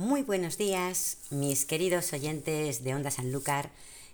[0.00, 3.70] Muy buenos días, mis queridos oyentes de Onda Sanlúcar.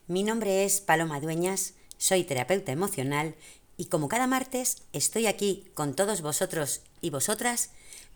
[0.09, 3.37] Mi nombre es Paloma Dueñas, soy terapeuta emocional
[3.77, 7.71] y como cada martes estoy aquí con todos vosotros y vosotras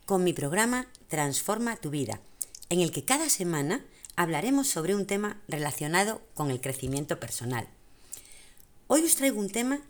[0.05, 2.19] con mi programa Transforma tu vida,
[2.71, 3.85] en el que cada semana
[4.17, 7.69] hablaremos sobre un tema relacionado con el crecimiento personal.
[8.89, 9.81] Hoy os traigo un tema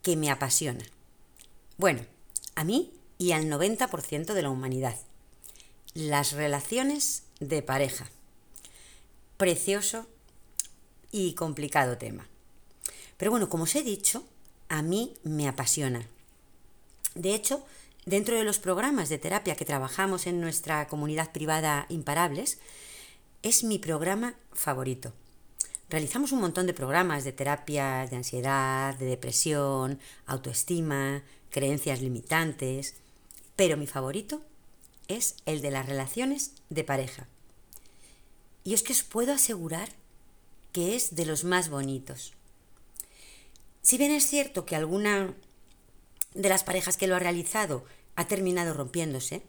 [0.00, 0.86] que me apasiona.
[1.76, 2.00] Bueno,
[2.54, 4.96] a mí y al 90% de la humanidad.
[5.92, 8.10] Las relaciones de pareja.
[9.36, 10.06] Precioso
[11.10, 12.26] y complicado tema.
[13.16, 14.24] Pero bueno, como os he dicho,
[14.68, 16.06] a mí me apasiona.
[17.14, 17.64] De hecho,
[18.04, 22.58] dentro de los programas de terapia que trabajamos en nuestra comunidad privada Imparables,
[23.42, 25.12] es mi programa favorito.
[25.88, 32.96] Realizamos un montón de programas de terapia de ansiedad, de depresión, autoestima, creencias limitantes,
[33.54, 34.42] pero mi favorito
[35.08, 37.28] es el de las relaciones de pareja.
[38.64, 39.88] Y es que os puedo asegurar
[40.72, 42.34] que es de los más bonitos.
[43.82, 45.34] Si bien es cierto que alguna
[46.34, 47.84] de las parejas que lo ha realizado
[48.16, 49.42] ha terminado rompiéndose,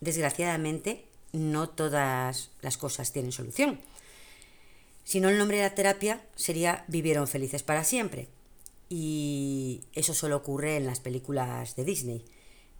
[0.00, 3.80] desgraciadamente no todas las cosas tienen solución.
[5.04, 8.28] Si no, el nombre de la terapia sería Vivieron felices para siempre.
[8.88, 12.24] Y eso solo ocurre en las películas de Disney.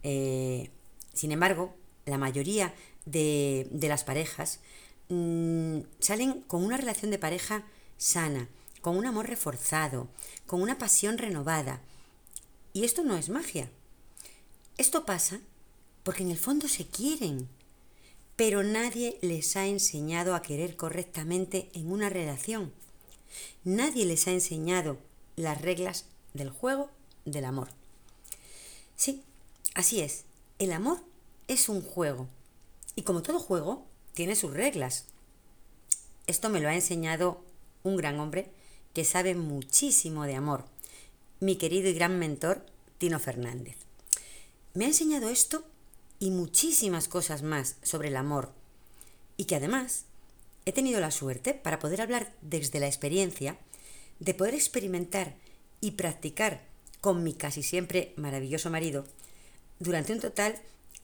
[0.03, 0.69] Eh,
[1.13, 1.75] sin embargo,
[2.05, 2.73] la mayoría
[3.05, 4.59] de, las parejas
[5.09, 7.65] mm, salen con una relación de pareja
[7.97, 8.47] sana,
[8.81, 10.07] con un amor reforzado,
[10.45, 11.81] con una pasión renovada.
[12.73, 13.69] Y esto no es magia.
[14.77, 15.39] Esto pasa
[16.03, 17.47] porque en el fondo se quieren,
[18.35, 22.73] pero nadie les ha enseñado a querer correctamente en una relación.
[23.63, 24.97] Nadie les ha enseñado
[25.35, 26.89] las reglas del juego
[27.23, 27.69] del amor.
[28.95, 29.23] Sí,
[29.73, 30.25] así es.
[30.59, 31.01] El amor
[31.47, 32.27] es un juego.
[32.95, 35.05] Y como todo juego, tiene sus reglas.
[36.27, 37.43] Esto me lo ha enseñado
[37.83, 38.49] un gran hombre
[38.93, 40.65] que sabe muchísimo de amor,
[41.39, 42.65] mi querido y gran mentor,
[42.97, 43.75] Tino Fernández.
[44.73, 45.63] Me ha enseñado esto
[46.19, 48.53] y muchísimas cosas más sobre el amor,
[49.37, 50.05] y que además
[50.65, 53.57] he tenido la suerte para poder hablar desde la experiencia,
[54.19, 55.35] de poder experimentar
[55.81, 56.63] y practicar
[57.01, 59.05] con mi casi siempre maravilloso marido
[59.79, 60.59] durante un total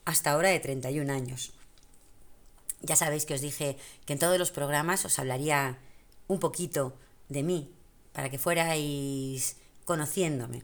[0.06, 1.54] hasta ahora de 31 años.
[2.82, 5.78] Ya sabéis que os dije que en todos los programas os hablaría
[6.28, 6.98] un poquito
[7.30, 7.72] de mí,
[8.14, 10.64] para que fuerais conociéndome.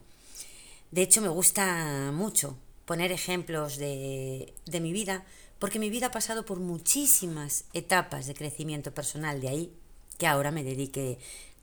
[0.90, 5.24] De hecho, me gusta mucho poner ejemplos de, de mi vida,
[5.58, 9.72] porque mi vida ha pasado por muchísimas etapas de crecimiento personal, de ahí
[10.18, 11.18] que ahora me dedique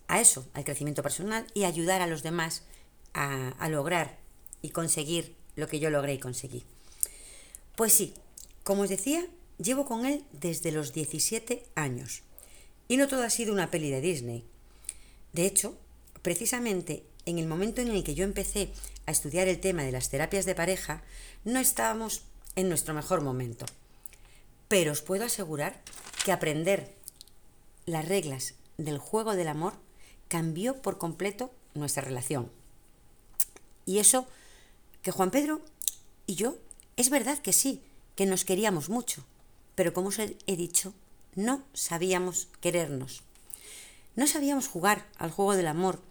[0.07, 2.63] a eso, al crecimiento personal y ayudar a los demás
[3.13, 4.17] a, a lograr
[4.61, 6.63] y conseguir lo que yo logré y conseguí.
[7.75, 8.13] Pues sí,
[8.63, 9.25] como os decía,
[9.57, 12.23] llevo con él desde los 17 años.
[12.87, 14.45] Y no todo ha sido una peli de Disney.
[15.33, 15.77] De hecho,
[16.21, 18.71] precisamente en el momento en el que yo empecé
[19.05, 21.03] a estudiar el tema de las terapias de pareja,
[21.43, 22.23] no estábamos
[22.55, 23.65] en nuestro mejor momento.
[24.67, 25.81] Pero os puedo asegurar
[26.23, 26.93] que aprender
[27.85, 29.73] las reglas del juego del amor
[30.27, 32.51] cambió por completo nuestra relación.
[33.85, 34.27] Y eso
[35.01, 35.61] que Juan Pedro
[36.25, 36.57] y yo
[36.97, 37.81] es verdad que sí,
[38.15, 39.25] que nos queríamos mucho,
[39.75, 40.93] pero como os he dicho,
[41.35, 43.23] no sabíamos querernos.
[44.15, 46.01] No sabíamos jugar al juego del amor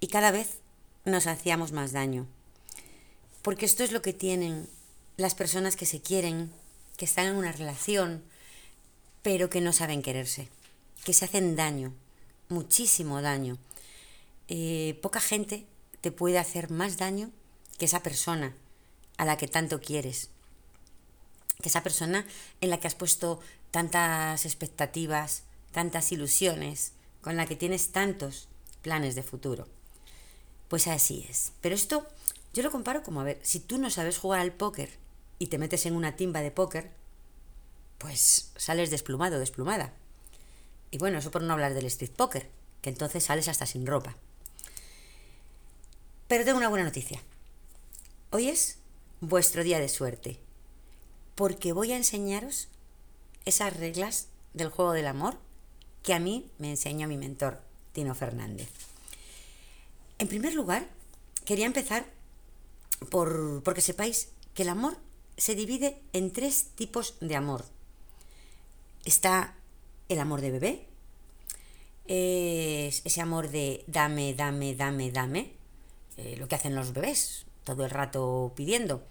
[0.00, 0.58] y cada vez
[1.06, 2.26] nos hacíamos más daño.
[3.40, 4.68] Porque esto es lo que tienen
[5.16, 6.52] las personas que se quieren,
[6.98, 8.22] que están en una relación,
[9.22, 10.48] pero que no saben quererse,
[11.04, 11.94] que se hacen daño,
[12.50, 13.56] muchísimo daño.
[14.48, 15.64] Eh, poca gente
[16.02, 17.30] te puede hacer más daño
[17.78, 18.54] que esa persona
[19.22, 20.30] a la que tanto quieres.
[21.62, 22.26] Que esa persona
[22.60, 23.40] en la que has puesto
[23.70, 28.48] tantas expectativas, tantas ilusiones, con la que tienes tantos
[28.82, 29.68] planes de futuro.
[30.66, 31.52] Pues así es.
[31.60, 32.04] Pero esto
[32.52, 34.90] yo lo comparo como, a ver, si tú no sabes jugar al póker
[35.38, 36.90] y te metes en una timba de póker,
[37.98, 39.94] pues sales desplumado, desplumada.
[40.90, 44.16] Y bueno, eso por no hablar del street poker, que entonces sales hasta sin ropa.
[46.26, 47.22] Pero tengo una buena noticia.
[48.30, 48.81] Hoy es
[49.22, 50.40] vuestro día de suerte,
[51.36, 52.66] porque voy a enseñaros
[53.44, 55.38] esas reglas del juego del amor
[56.02, 57.60] que a mí me enseñó mi mentor,
[57.92, 58.68] Tino Fernández.
[60.18, 60.88] En primer lugar,
[61.44, 62.04] quería empezar
[63.10, 64.96] por porque sepáis que el amor
[65.36, 67.64] se divide en tres tipos de amor.
[69.04, 69.54] Está
[70.08, 70.86] el amor de bebé,
[72.06, 75.52] es ese amor de dame, dame, dame, dame,
[76.16, 79.04] eh, lo que hacen los bebés, todo el rato pidiendo.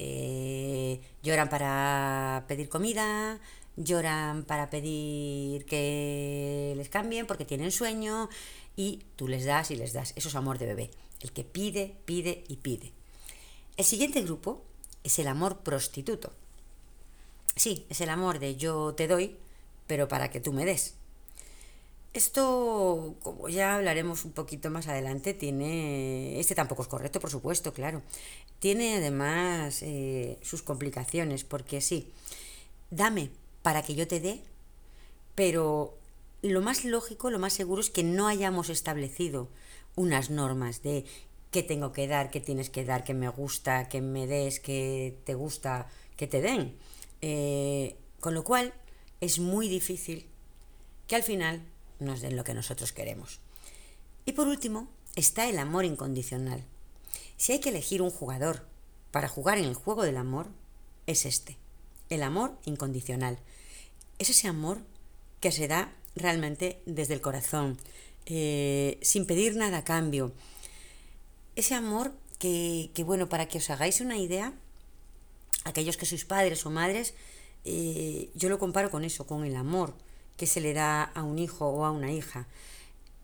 [0.00, 3.40] Eh, lloran para pedir comida,
[3.76, 8.28] lloran para pedir que les cambien porque tienen sueño
[8.76, 10.12] y tú les das y les das.
[10.14, 10.90] Eso es amor de bebé,
[11.20, 12.92] el que pide, pide y pide.
[13.76, 14.62] El siguiente grupo
[15.02, 16.32] es el amor prostituto.
[17.56, 19.36] Sí, es el amor de yo te doy,
[19.88, 20.94] pero para que tú me des.
[22.14, 26.38] Esto, como ya hablaremos un poquito más adelante, tiene.
[26.40, 28.02] Este tampoco es correcto, por supuesto, claro.
[28.58, 32.10] Tiene además eh, sus complicaciones, porque sí,
[32.90, 33.30] dame
[33.62, 34.40] para que yo te dé,
[35.34, 35.96] pero
[36.42, 39.48] lo más lógico, lo más seguro es que no hayamos establecido
[39.94, 41.04] unas normas de
[41.50, 45.16] qué tengo que dar, qué tienes que dar, qué me gusta, qué me des, qué
[45.24, 46.76] te gusta, que te den.
[47.20, 48.74] Eh, con lo cual
[49.20, 50.26] es muy difícil
[51.06, 51.62] que al final
[51.98, 53.40] nos den lo que nosotros queremos.
[54.26, 56.64] Y por último está el amor incondicional.
[57.38, 58.66] Si hay que elegir un jugador
[59.12, 60.48] para jugar en el juego del amor,
[61.06, 61.56] es este,
[62.10, 63.38] el amor incondicional.
[64.18, 64.82] Es ese amor
[65.40, 67.78] que se da realmente desde el corazón,
[68.26, 70.32] eh, sin pedir nada a cambio.
[71.54, 74.52] Ese amor que, bueno, para que os hagáis una idea,
[75.64, 77.14] aquellos que sois padres o madres,
[77.64, 79.94] eh, yo lo comparo con eso, con el amor
[80.36, 82.46] que se le da a un hijo o a una hija.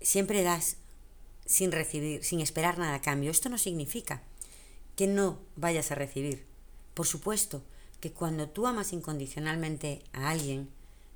[0.00, 0.76] Siempre das
[1.46, 3.30] sin recibir, sin esperar nada a cambio.
[3.30, 4.22] Esto no significa
[4.96, 6.44] que no vayas a recibir.
[6.94, 7.62] Por supuesto
[8.00, 10.68] que cuando tú amas incondicionalmente a alguien,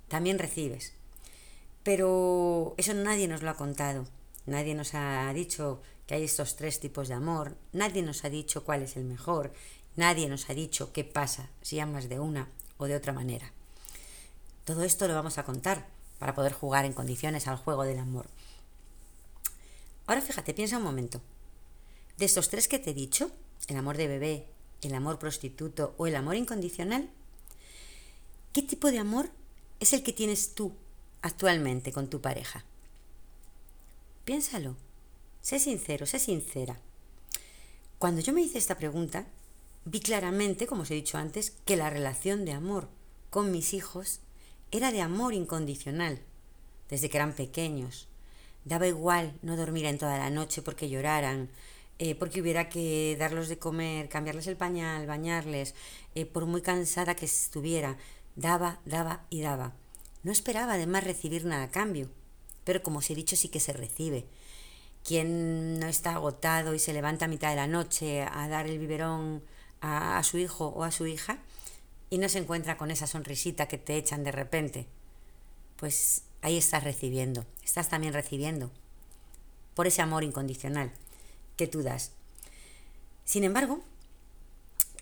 [0.08, 0.92] también recibes.
[1.82, 4.06] Pero eso nadie nos lo ha contado.
[4.46, 7.56] Nadie nos ha dicho que hay estos tres tipos de amor.
[7.72, 9.52] Nadie nos ha dicho cuál es el mejor.
[9.96, 12.48] Nadie nos ha dicho qué pasa si amas de una
[12.78, 13.52] o de otra manera.
[14.64, 15.86] Todo esto lo vamos a contar
[16.18, 18.26] para poder jugar en condiciones al juego del amor.
[20.08, 21.20] Ahora fíjate, piensa un momento.
[22.16, 23.30] De estos tres que te he dicho,
[23.68, 24.46] el amor de bebé,
[24.80, 27.10] el amor prostituto o el amor incondicional,
[28.54, 29.30] ¿qué tipo de amor
[29.80, 30.72] es el que tienes tú
[31.20, 32.64] actualmente con tu pareja?
[34.24, 34.76] Piénsalo.
[35.42, 36.80] Sé sincero, sé sincera.
[37.98, 39.26] Cuando yo me hice esta pregunta,
[39.84, 42.88] vi claramente, como os he dicho antes, que la relación de amor
[43.28, 44.20] con mis hijos
[44.70, 46.22] era de amor incondicional,
[46.88, 48.08] desde que eran pequeños.
[48.64, 51.48] Daba igual no dormir en toda la noche porque lloraran,
[51.98, 55.74] eh, porque hubiera que darlos de comer, cambiarles el pañal, bañarles,
[56.14, 57.96] eh, por muy cansada que estuviera.
[58.36, 59.72] Daba, daba y daba.
[60.22, 62.08] No esperaba además recibir nada a cambio,
[62.64, 64.26] pero como os he dicho sí que se recibe.
[65.04, 68.78] Quien no está agotado y se levanta a mitad de la noche a dar el
[68.78, 69.42] biberón
[69.80, 71.38] a su hijo o a su hija,
[72.10, 74.86] y no se encuentra con esa sonrisita que te echan de repente,
[75.76, 78.70] pues ahí estás recibiendo, estás también recibiendo
[79.74, 80.92] por ese amor incondicional
[81.56, 82.12] que tú das.
[83.24, 83.82] Sin embargo,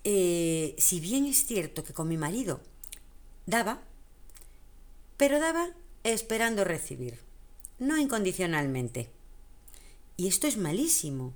[0.05, 2.61] eh, si bien es cierto que con mi marido
[3.47, 3.81] daba,
[5.17, 5.71] pero daba
[6.05, 7.19] esperando recibir,
[7.79, 9.09] no incondicionalmente.
[10.17, 11.33] Y esto es malísimo,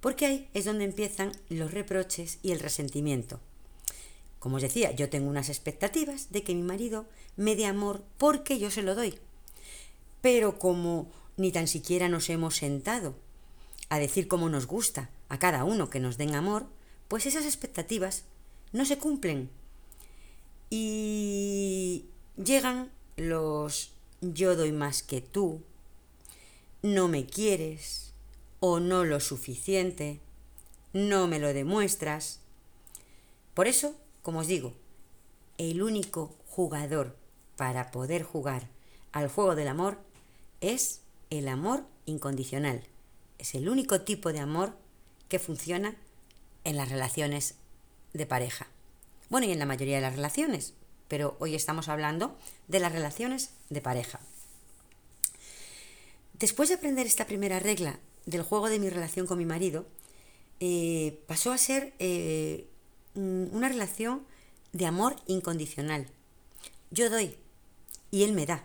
[0.00, 3.40] porque ahí es donde empiezan los reproches y el resentimiento.
[4.38, 7.06] Como os decía, yo tengo unas expectativas de que mi marido
[7.36, 9.18] me dé amor porque yo se lo doy.
[10.20, 13.14] Pero como ni tan siquiera nos hemos sentado
[13.88, 16.66] a decir cómo nos gusta a cada uno que nos den amor,
[17.08, 18.24] pues esas expectativas
[18.72, 19.50] no se cumplen.
[20.70, 25.62] Y llegan los yo doy más que tú,
[26.82, 28.12] no me quieres
[28.60, 30.20] o no lo suficiente,
[30.92, 32.40] no me lo demuestras.
[33.54, 33.94] Por eso
[34.26, 34.72] como os digo,
[35.56, 37.14] el único jugador
[37.54, 38.66] para poder jugar
[39.12, 39.98] al juego del amor
[40.60, 42.86] es el amor incondicional.
[43.38, 44.76] Es el único tipo de amor
[45.28, 45.96] que funciona
[46.64, 47.56] en las relaciones
[48.12, 48.68] de pareja.
[49.28, 50.74] Bueno, y en la mayoría de las relaciones,
[51.08, 52.36] pero hoy estamos hablando
[52.68, 54.20] de las relaciones de pareja.
[56.38, 59.86] Después de aprender esta primera regla del juego de mi relación con mi marido,
[60.60, 62.66] eh, pasó a ser eh,
[63.14, 64.26] una relación
[64.72, 66.06] de amor incondicional.
[66.90, 67.36] Yo doy
[68.10, 68.64] y él me da.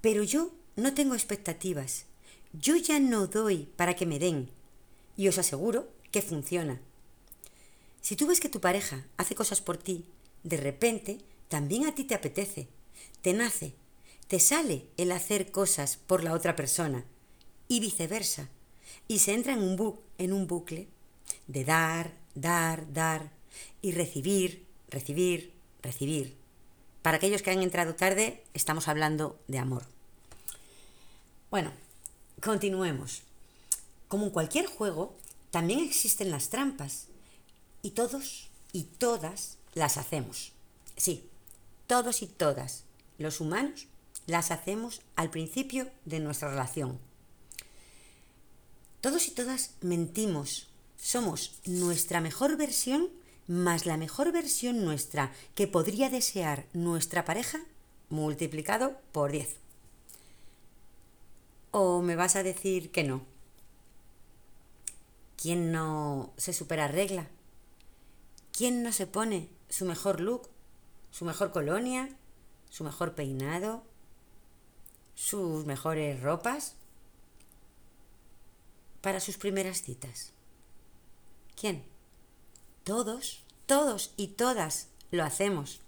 [0.00, 0.50] Pero yo
[0.80, 2.06] no tengo expectativas.
[2.52, 4.50] Yo ya no doy para que me den.
[5.16, 6.80] Y os aseguro que funciona.
[8.00, 10.06] Si tú ves que tu pareja hace cosas por ti,
[10.42, 11.18] de repente
[11.48, 12.68] también a ti te apetece,
[13.22, 13.74] te nace,
[14.26, 17.04] te sale el hacer cosas por la otra persona
[17.68, 18.48] y viceversa.
[19.06, 20.88] Y se entra en un, en un bucle
[21.46, 23.30] de dar, dar, dar,
[23.82, 26.36] y recibir, recibir, recibir.
[27.02, 29.99] Para aquellos que han entrado tarde, estamos hablando de amor.
[31.50, 31.72] Bueno,
[32.40, 33.22] continuemos.
[34.06, 35.16] Como en cualquier juego,
[35.50, 37.06] también existen las trampas
[37.82, 40.52] y todos y todas las hacemos.
[40.96, 41.28] Sí,
[41.86, 42.84] todos y todas
[43.18, 43.86] los humanos
[44.26, 46.98] las hacemos al principio de nuestra relación.
[49.00, 50.68] Todos y todas mentimos.
[50.96, 53.08] Somos nuestra mejor versión
[53.48, 57.58] más la mejor versión nuestra que podría desear nuestra pareja
[58.08, 59.59] multiplicado por 10.
[61.72, 63.24] ¿O me vas a decir que no?
[65.36, 67.28] ¿Quién no se supera regla?
[68.52, 70.50] ¿Quién no se pone su mejor look,
[71.10, 72.14] su mejor colonia,
[72.68, 73.82] su mejor peinado,
[75.14, 76.74] sus mejores ropas
[79.00, 80.32] para sus primeras citas?
[81.58, 81.84] ¿Quién?
[82.84, 85.80] Todos, todos y todas lo hacemos.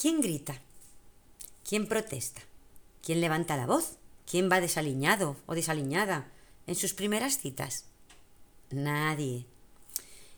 [0.00, 0.60] ¿Quién grita?
[1.68, 2.42] ¿Quién protesta?
[3.02, 3.96] ¿Quién levanta la voz?
[4.30, 6.30] ¿Quién va desaliñado o desaliñada
[6.68, 7.86] en sus primeras citas?
[8.70, 9.44] Nadie.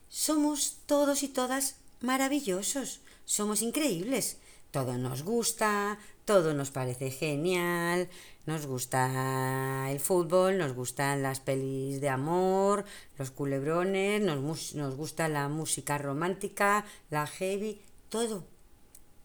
[0.09, 4.39] Somos todos y todas maravillosos, somos increíbles.
[4.71, 8.09] Todo nos gusta, todo nos parece genial,
[8.47, 12.87] nos gusta el fútbol, nos gustan las pelis de amor,
[13.19, 18.47] los culebrones, nos, nos gusta la música romántica, la heavy, todo.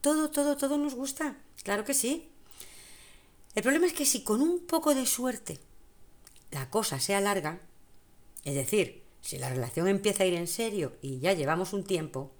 [0.02, 1.38] Todo, todo, todo nos gusta.
[1.62, 2.30] Claro que sí.
[3.54, 5.58] El problema es que si con un poco de suerte
[6.50, 7.60] la cosa se alarga,
[8.44, 12.32] es decir, si la relación empieza a ir en serio y ya llevamos un tiempo,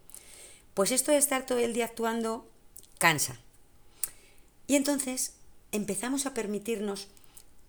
[0.74, 2.48] pues esto de estar todo el día actuando
[2.98, 3.40] cansa.
[4.66, 5.34] Y entonces
[5.72, 7.08] empezamos a permitirnos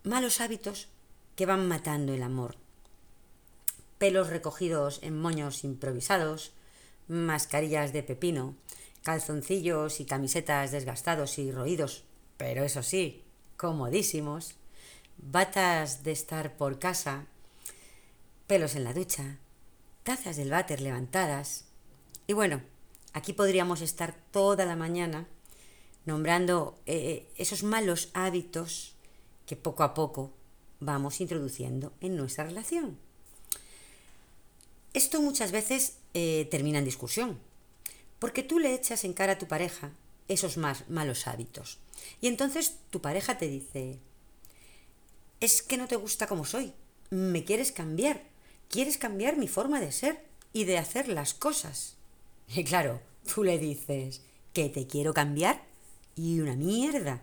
[0.03, 0.87] malos hábitos
[1.35, 2.55] que van matando el amor.
[3.97, 6.53] Pelos recogidos en moños improvisados,
[7.07, 8.55] mascarillas de pepino,
[9.03, 12.03] calzoncillos y camisetas desgastados y roídos,
[12.37, 13.23] pero eso sí,
[13.59, 14.55] comodísimos,
[15.17, 17.25] batas de estar por casa,
[18.47, 19.37] pelos en la ducha,
[20.03, 21.65] tazas del váter levantadas.
[22.25, 22.61] Y bueno,
[23.11, 25.27] aquí podríamos estar toda la mañana
[26.05, 28.95] nombrando eh, eh, esos malos hábitos
[29.45, 30.31] que poco a poco
[30.79, 32.97] vamos introduciendo en nuestra relación.
[34.93, 37.37] Esto muchas veces eh, termina en discusión,
[38.19, 39.91] porque tú le echas en cara a tu pareja
[40.29, 41.79] esos más malos hábitos.
[42.21, 43.99] Y entonces tu pareja te dice,
[45.41, 46.73] es que no te gusta como soy,
[47.09, 48.23] me quieres cambiar,
[48.69, 51.97] quieres cambiar mi forma de ser y de hacer las cosas.
[52.47, 52.99] Y claro,
[53.31, 54.21] tú le dices,
[54.53, 55.63] ¿que te quiero cambiar?
[56.15, 57.21] Y una mierda.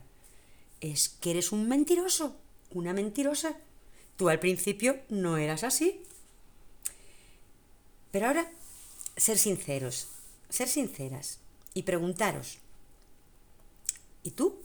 [0.81, 2.37] Es que eres un mentiroso,
[2.71, 3.57] una mentirosa.
[4.17, 6.03] Tú al principio no eras así.
[8.13, 8.51] Pero ahora,
[9.17, 10.09] ser sinceros,
[10.49, 11.41] ser sinceras
[11.75, 12.59] y preguntaros,
[14.27, 14.61] ¿y tú?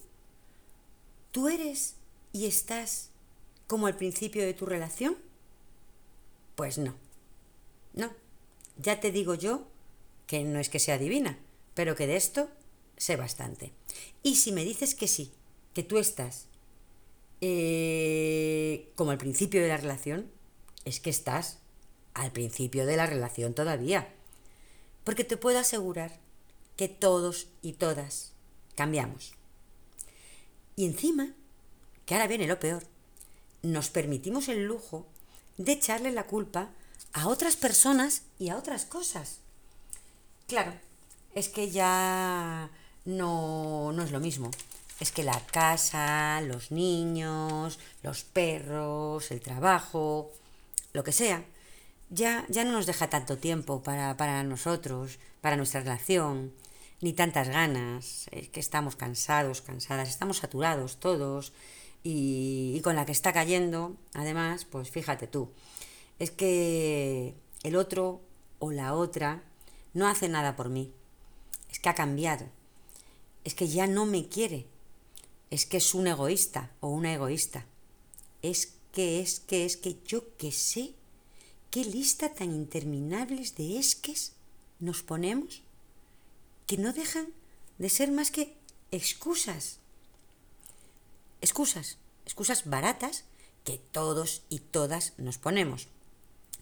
[1.31, 1.95] ¿Tú eres
[2.33, 3.11] y estás
[3.67, 5.17] como al principio de tu relación?
[6.55, 6.95] Pues no,
[7.93, 8.11] no.
[8.77, 9.67] Ya te digo yo
[10.25, 11.37] que no es que sea divina,
[11.75, 12.49] pero que de esto
[12.97, 13.71] sé bastante.
[14.23, 15.31] Y si me dices que sí,
[15.73, 16.47] que tú estás
[17.39, 20.31] eh, como al principio de la relación,
[20.85, 21.59] es que estás
[22.15, 24.11] al principio de la relación todavía.
[25.03, 26.19] Porque te puedo asegurar
[26.77, 28.33] que todos y todas
[28.75, 29.33] cambiamos.
[30.75, 31.29] Y encima,
[32.05, 32.83] que ahora viene lo peor,
[33.61, 35.05] nos permitimos el lujo
[35.57, 36.69] de echarle la culpa
[37.13, 39.39] a otras personas y a otras cosas.
[40.47, 40.73] Claro,
[41.35, 42.69] es que ya
[43.05, 44.51] no, no es lo mismo.
[44.99, 50.31] Es que la casa, los niños, los perros, el trabajo,
[50.93, 51.43] lo que sea,
[52.09, 56.53] ya, ya no nos deja tanto tiempo para, para nosotros, para nuestra relación,
[57.01, 61.53] ni tantas ganas, es que estamos cansados, cansadas, estamos saturados todos,
[62.03, 65.51] y, con la que está cayendo, además, pues fíjate tú,
[66.19, 68.21] es que el otro
[68.59, 69.43] o la otra
[69.93, 70.91] no hace nada por mí,
[71.71, 72.45] es que ha cambiado,
[73.43, 74.67] es que ya no me quiere,
[75.49, 77.65] es que es un egoísta o una egoísta,
[78.41, 80.93] es que es que es que yo que sé
[81.69, 84.33] qué lista tan interminables de esques
[84.79, 85.60] nos ponemos
[86.71, 87.27] que no dejan
[87.79, 88.55] de ser más que
[88.91, 89.81] excusas
[91.41, 93.25] excusas, excusas baratas
[93.65, 95.89] que todos y todas nos ponemos.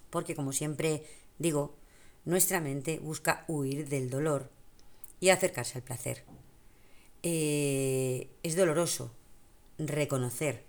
[0.09, 1.05] Porque como siempre
[1.37, 1.75] digo,
[2.25, 4.49] nuestra mente busca huir del dolor
[5.19, 6.23] y acercarse al placer.
[7.21, 9.11] Eh, es doloroso
[9.77, 10.65] reconocer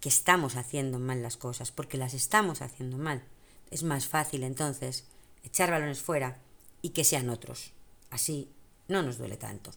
[0.00, 3.22] que estamos haciendo mal las cosas, porque las estamos haciendo mal.
[3.70, 5.04] Es más fácil entonces
[5.44, 6.40] echar balones fuera
[6.80, 7.74] y que sean otros.
[8.10, 8.50] Así
[8.92, 9.72] no nos duele tanto.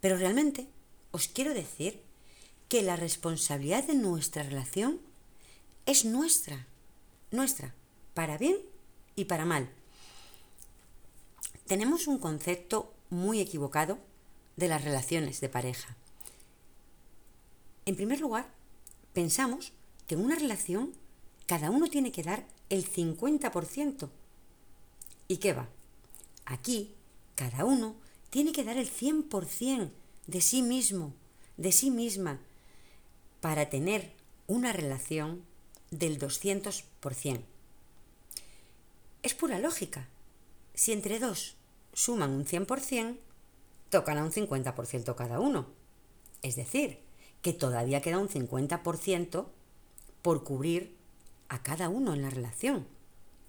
[0.00, 0.66] Pero realmente
[1.12, 2.02] os quiero decir
[2.68, 5.00] que la responsabilidad de nuestra relación
[5.86, 6.66] es nuestra,
[7.30, 7.74] nuestra,
[8.14, 8.56] para bien
[9.16, 9.68] y para mal.
[11.66, 13.98] tenemos un concepto muy equivocado
[14.56, 15.96] de las relaciones de pareja.
[17.86, 18.48] En primer lugar,
[19.12, 19.72] pensamos
[20.08, 20.92] que en una relación
[21.46, 24.08] cada uno tiene que dar el 50%.
[25.28, 25.68] ¿Y qué va?
[26.44, 26.92] Aquí,
[27.40, 27.96] cada uno
[28.28, 29.90] tiene que dar el 100%
[30.26, 31.14] de sí mismo,
[31.56, 32.38] de sí misma,
[33.40, 34.12] para tener
[34.46, 35.42] una relación
[35.90, 37.40] del 200%.
[39.22, 40.06] Es pura lógica.
[40.74, 41.56] Si entre dos
[41.94, 43.16] suman un 100%,
[43.88, 45.66] tocan a un 50% cada uno.
[46.42, 47.00] Es decir,
[47.40, 49.46] que todavía queda un 50%
[50.20, 50.94] por cubrir
[51.48, 52.86] a cada uno en la relación.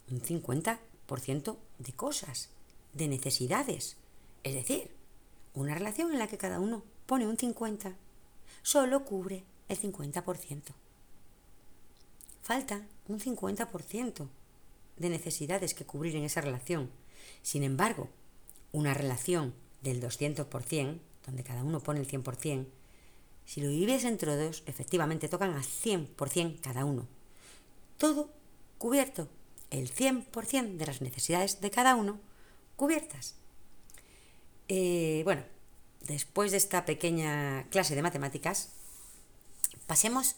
[0.10, 2.52] Un 50% de cosas,
[2.94, 3.98] de necesidades.
[4.44, 4.92] Es decir,
[5.54, 7.96] una relación en la que cada uno pone un 50,
[8.62, 10.74] solo cubre el 50%.
[12.42, 14.28] Falta un 50%
[14.98, 16.90] de necesidades que cubrir en esa relación.
[17.42, 18.10] Sin embargo,
[18.72, 22.66] una relación del 200%, donde cada uno pone el 100%,
[23.46, 27.08] si lo vives entre dos, efectivamente tocan a 100% cada uno.
[27.98, 28.30] Todo
[28.78, 29.28] cubierto,
[29.70, 32.20] el 100% de las necesidades de cada uno
[32.82, 33.36] cubiertas.
[34.68, 35.44] Eh, bueno,
[36.00, 38.72] después de esta pequeña clase de matemáticas,
[39.86, 40.36] pasemos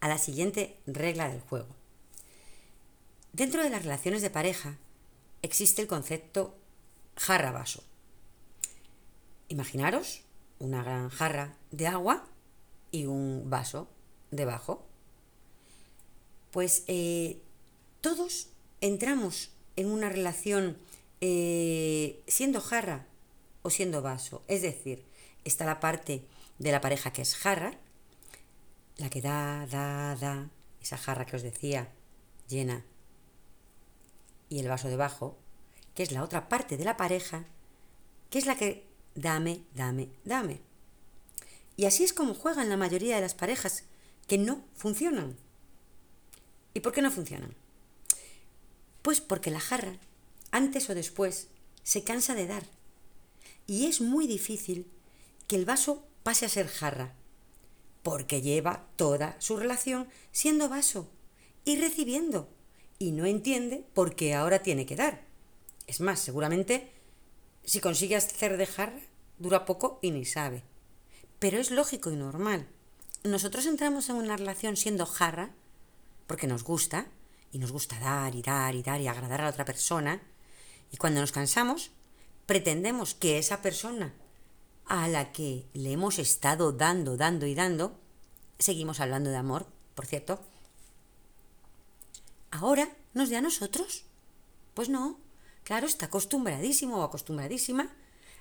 [0.00, 1.74] a la siguiente regla del juego.
[3.32, 4.76] Dentro de las relaciones de pareja
[5.40, 6.58] existe el concepto
[7.16, 7.82] jarra-vaso.
[9.48, 10.20] Imaginaros
[10.58, 12.26] una gran jarra de agua
[12.90, 13.88] y un vaso
[14.30, 14.84] debajo.
[16.50, 17.40] Pues eh,
[18.02, 18.48] todos
[18.82, 20.76] entramos en una relación
[21.20, 23.06] eh, siendo jarra
[23.62, 24.42] o siendo vaso.
[24.48, 25.04] Es decir,
[25.44, 26.26] está la parte
[26.58, 27.78] de la pareja que es jarra,
[28.96, 31.92] la que da, da, da, esa jarra que os decía,
[32.48, 32.84] llena,
[34.48, 35.36] y el vaso debajo,
[35.94, 37.44] que es la otra parte de la pareja,
[38.30, 40.60] que es la que dame, dame, dame.
[41.76, 43.84] Y así es como juegan la mayoría de las parejas
[44.26, 45.36] que no funcionan.
[46.74, 47.54] ¿Y por qué no funcionan?
[49.02, 49.98] Pues porque la jarra,
[50.50, 51.48] antes o después,
[51.82, 52.64] se cansa de dar.
[53.66, 54.90] Y es muy difícil
[55.48, 57.14] que el vaso pase a ser jarra,
[58.02, 61.08] porque lleva toda su relación siendo vaso
[61.64, 62.48] y recibiendo,
[62.98, 65.24] y no entiende por qué ahora tiene que dar.
[65.86, 66.90] Es más, seguramente,
[67.64, 69.00] si consigue hacer de jarra,
[69.38, 70.62] dura poco y ni sabe.
[71.38, 72.68] Pero es lógico y normal.
[73.24, 75.50] Nosotros entramos en una relación siendo jarra
[76.26, 77.06] porque nos gusta
[77.52, 80.22] y nos gusta dar y dar y dar y agradar a la otra persona.
[80.90, 81.90] Y cuando nos cansamos,
[82.46, 84.14] pretendemos que esa persona
[84.86, 87.98] a la que le hemos estado dando, dando y dando,
[88.58, 90.40] seguimos hablando de amor, por cierto,
[92.50, 94.04] ahora nos dé a nosotros.
[94.74, 95.18] Pues no,
[95.64, 97.90] claro, está acostumbradísimo o acostumbradísima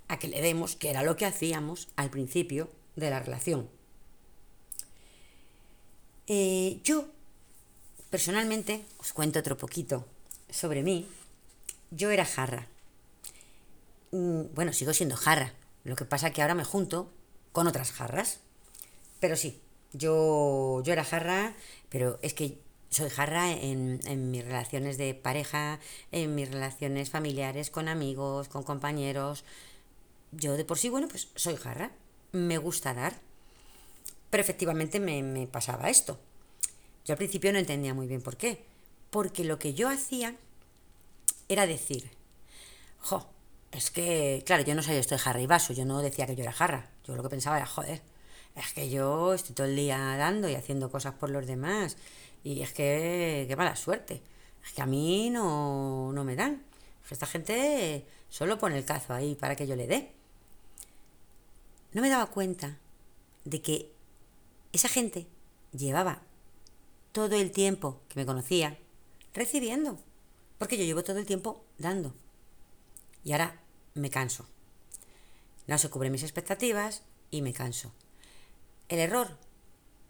[0.08, 3.70] a que le demos, que era lo que hacíamos al principio de la relación.
[6.28, 7.08] Eh, yo,
[8.10, 10.06] personalmente, os cuento otro poquito
[10.50, 11.08] sobre mí.
[11.92, 12.68] Yo era jarra.
[14.12, 15.54] Mm, bueno, sigo siendo jarra.
[15.84, 17.12] Lo que pasa es que ahora me junto
[17.52, 18.40] con otras jarras.
[19.20, 19.62] Pero sí,
[19.94, 21.56] yo, yo era jarra,
[21.90, 25.80] pero es que soy jarra en, en, mis relaciones de pareja,
[26.12, 29.44] en mis relaciones familiares, con amigos, con compañeros.
[30.32, 31.92] Yo de por sí, bueno, pues soy jarra
[32.36, 33.16] me gusta dar.
[34.30, 36.20] Pero efectivamente me, pasaba esto.
[37.06, 38.64] Yo al principio no entendía muy bien por qué.
[39.10, 40.36] Porque lo que yo hacía
[41.50, 42.12] era decir,
[43.00, 43.28] jo,
[43.72, 46.36] es que, claro, yo no sabía esto de jarra y vaso, yo no decía que
[46.36, 46.90] yo era jarra.
[47.06, 48.02] Yo lo que pensaba era, joder,
[48.56, 51.98] es que yo estoy todo el día dando y haciendo cosas por los demás.
[52.44, 54.22] Y es que, qué mala suerte.
[54.66, 56.64] Es que a mí no, no me dan.
[57.10, 60.16] Esta gente solo pone el cazo ahí para que yo le dé
[61.96, 62.78] no me daba cuenta
[63.46, 63.90] de que
[64.74, 65.28] esa gente
[65.72, 66.22] llevaba
[67.14, 68.78] todo el tiempo que me conocía
[69.34, 69.98] recibiendo,
[70.58, 72.14] porque yo llevo todo el tiempo dando.
[73.24, 73.60] Y ahora
[73.94, 74.46] me canso.
[75.68, 77.92] No se cubren mis expectativas y me canso.
[78.88, 79.38] El error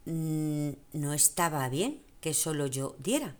[0.05, 3.35] mm, no estaba bien que solo yo diera.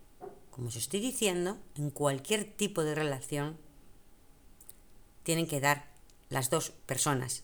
[0.52, 3.58] Como os estoy diciendo, en cualquier tipo de relación
[5.24, 5.92] tienen que dar
[6.30, 7.44] las dos personas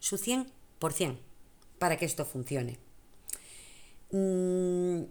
[0.00, 1.18] su 100%
[1.78, 2.78] para que esto funcione.
[4.10, 5.04] Mm,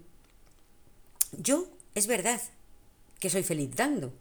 [1.31, 2.41] yo, es verdad
[3.19, 4.13] que soy feliz dando,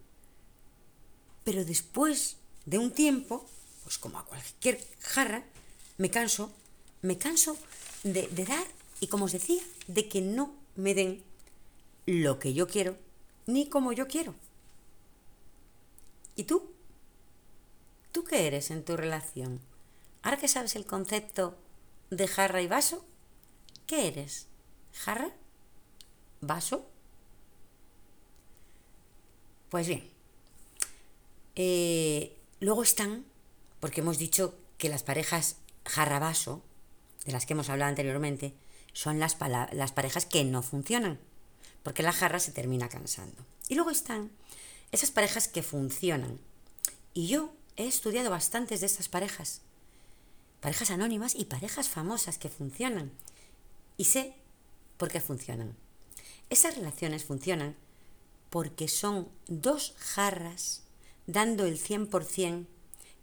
[1.43, 3.45] pero después de un tiempo,
[3.83, 5.43] pues como a cualquier jarra,
[5.97, 6.51] me canso,
[7.01, 7.57] me canso
[8.03, 8.67] de, de dar
[8.99, 11.23] y como os decía, de que no me den
[12.05, 12.97] lo que yo quiero
[13.45, 14.35] ni como yo quiero.
[16.35, 16.71] ¿Y tú?
[18.11, 19.59] ¿Tú qué eres en tu relación?
[20.21, 21.57] Ahora que sabes el concepto
[22.09, 23.05] de jarra y vaso,
[23.87, 24.47] ¿qué eres?
[24.93, 25.31] ¿Jarra?
[26.41, 26.87] ¿Vaso?
[29.69, 30.09] Pues bien,
[31.55, 33.25] eh, luego están,
[33.79, 36.63] porque hemos dicho que las parejas jarra-vaso,
[37.25, 38.53] de las que hemos hablado anteriormente,
[38.93, 39.37] son las,
[39.71, 41.19] las parejas que no funcionan,
[41.83, 43.45] porque la jarra se termina cansando.
[43.67, 44.31] Y luego están
[44.91, 46.39] esas parejas que funcionan.
[47.13, 49.61] Y yo he estudiado bastantes de estas parejas,
[50.61, 53.11] parejas anónimas y parejas famosas que funcionan.
[53.97, 54.33] Y sé
[54.97, 55.75] por qué funcionan.
[56.49, 57.75] Esas relaciones funcionan
[58.49, 60.83] porque son dos jarras
[61.27, 62.65] dando el 100%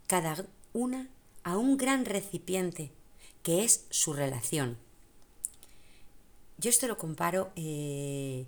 [0.07, 1.09] cada una
[1.43, 2.91] a un gran recipiente
[3.43, 4.77] que es su relación.
[6.57, 8.47] Yo esto lo comparo, eh,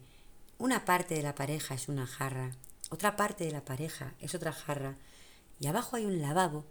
[0.57, 2.55] una parte de la pareja es una jarra,
[2.89, 4.97] otra parte de la pareja es otra jarra
[5.59, 6.65] y abajo hay un lavabo,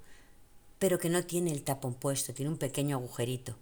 [0.79, 3.57] pero que no tiene el tapón puesto, tiene un pequeño agujerito.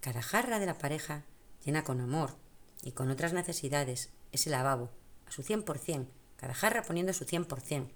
[0.00, 1.24] Cada jarra de la pareja
[1.64, 2.36] llena con amor
[2.82, 4.90] y con otras necesidades ese lavabo
[5.26, 6.06] a su 100%,
[6.36, 7.88] cada jarra poniendo su 100%.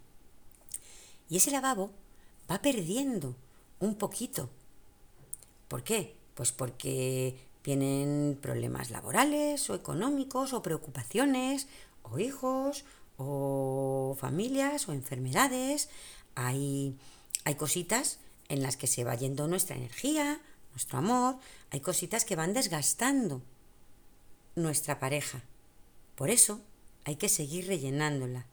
[1.29, 1.91] Y ese lavabo
[2.51, 3.37] va perdiendo
[3.81, 4.49] un poquito.
[5.69, 6.17] ¿Por qué?
[6.35, 11.69] Pues porque tienen problemas laborales o económicos o preocupaciones
[12.03, 12.85] o hijos
[13.19, 15.91] o familias o enfermedades.
[16.35, 16.97] Hay,
[17.45, 20.41] hay cositas en las que se va yendo nuestra energía,
[20.73, 21.37] nuestro amor.
[21.71, 23.43] Hay cositas que van desgastando
[24.55, 25.43] nuestra pareja.
[26.14, 26.61] Por eso
[27.09, 28.44] hay que seguir rellenándola.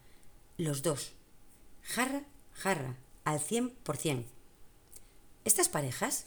[0.57, 1.11] Los dos.
[1.83, 4.23] Jarra, jarra, al 100%.
[5.43, 6.23] Estas parejas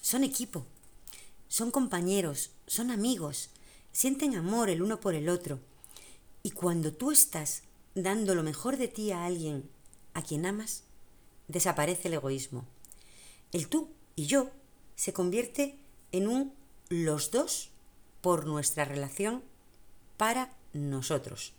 [0.00, 0.64] son equipo,
[1.48, 3.50] son compañeros, son amigos,
[3.90, 5.58] sienten amor el uno por el otro.
[6.44, 7.64] Y cuando tú estás
[7.96, 9.68] dando lo mejor de ti a alguien
[10.14, 10.84] a quien amas,
[11.48, 12.64] desaparece el egoísmo.
[13.50, 14.52] El tú y yo
[14.94, 15.80] se convierte
[16.12, 16.54] en un
[16.90, 17.70] los dos
[18.20, 19.42] por nuestra relación
[20.16, 21.54] para nosotros.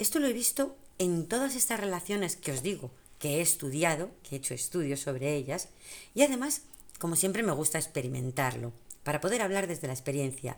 [0.00, 4.34] Esto lo he visto en todas estas relaciones que os digo, que he estudiado, que
[4.34, 5.68] he hecho estudios sobre ellas,
[6.14, 6.62] y además,
[6.98, 8.72] como siempre, me gusta experimentarlo,
[9.04, 10.56] para poder hablar desde la experiencia.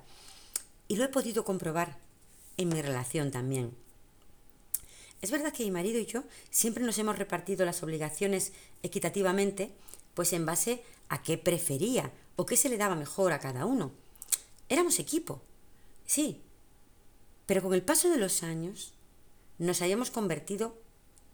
[0.86, 1.98] Y lo he podido comprobar
[2.56, 3.74] en mi relación también.
[5.22, 8.52] Es verdad que mi marido y yo siempre nos hemos repartido las obligaciones
[8.84, 9.72] equitativamente,
[10.14, 13.90] pues en base a qué prefería o qué se le daba mejor a cada uno.
[14.68, 15.42] Éramos equipo,
[16.06, 16.40] sí,
[17.46, 18.92] pero con el paso de los años
[19.62, 20.74] nos hayamos convertido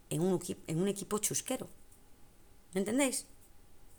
[0.09, 1.67] en un, en un equipo chusquero.
[2.73, 3.25] ¿Me entendéis?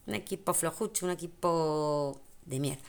[0.06, 2.88] Un equipo flojucho, un equipo de mierda.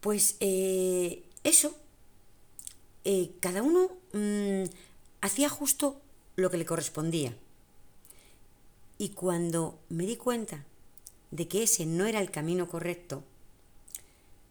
[0.00, 1.76] Pues eh, eso,
[3.04, 4.64] eh, cada uno mm,
[5.20, 6.00] hacía justo
[6.34, 7.36] lo que le correspondía.
[8.98, 10.64] Y cuando me di cuenta
[11.30, 13.22] de que ese no era el camino correcto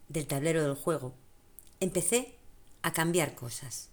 [0.07, 1.13] del tablero del juego,
[1.81, 2.35] empecé
[2.81, 3.90] a cambiar cosas.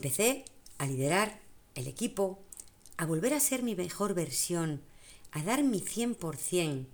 [0.00, 0.46] Empecé
[0.78, 1.42] a liderar
[1.74, 2.38] el equipo,
[2.96, 4.80] a volver a ser mi mejor versión,
[5.30, 6.86] a dar mi 100%,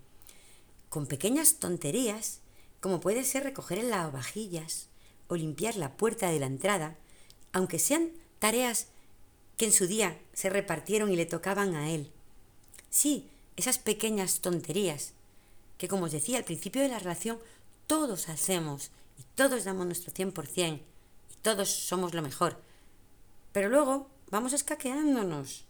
[0.89, 2.41] con pequeñas tonterías,
[2.81, 4.89] como puede ser recoger el lavavajillas
[5.29, 6.97] o limpiar la puerta de la entrada,
[7.53, 8.89] aunque sean tareas
[9.57, 12.11] que en su día se repartieron y le tocaban a él.
[12.91, 15.13] Sí, esas pequeñas tonterías
[15.79, 17.39] que, como os decía al principio de la relación,
[17.87, 22.66] todos hacemos y todos damos nuestro 100% y todos somos lo mejor.
[23.57, 25.65] Pero luego vamos escaqueándonos.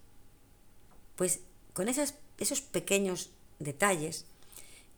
[1.14, 4.25] Pues con esas, esos pequeños detalles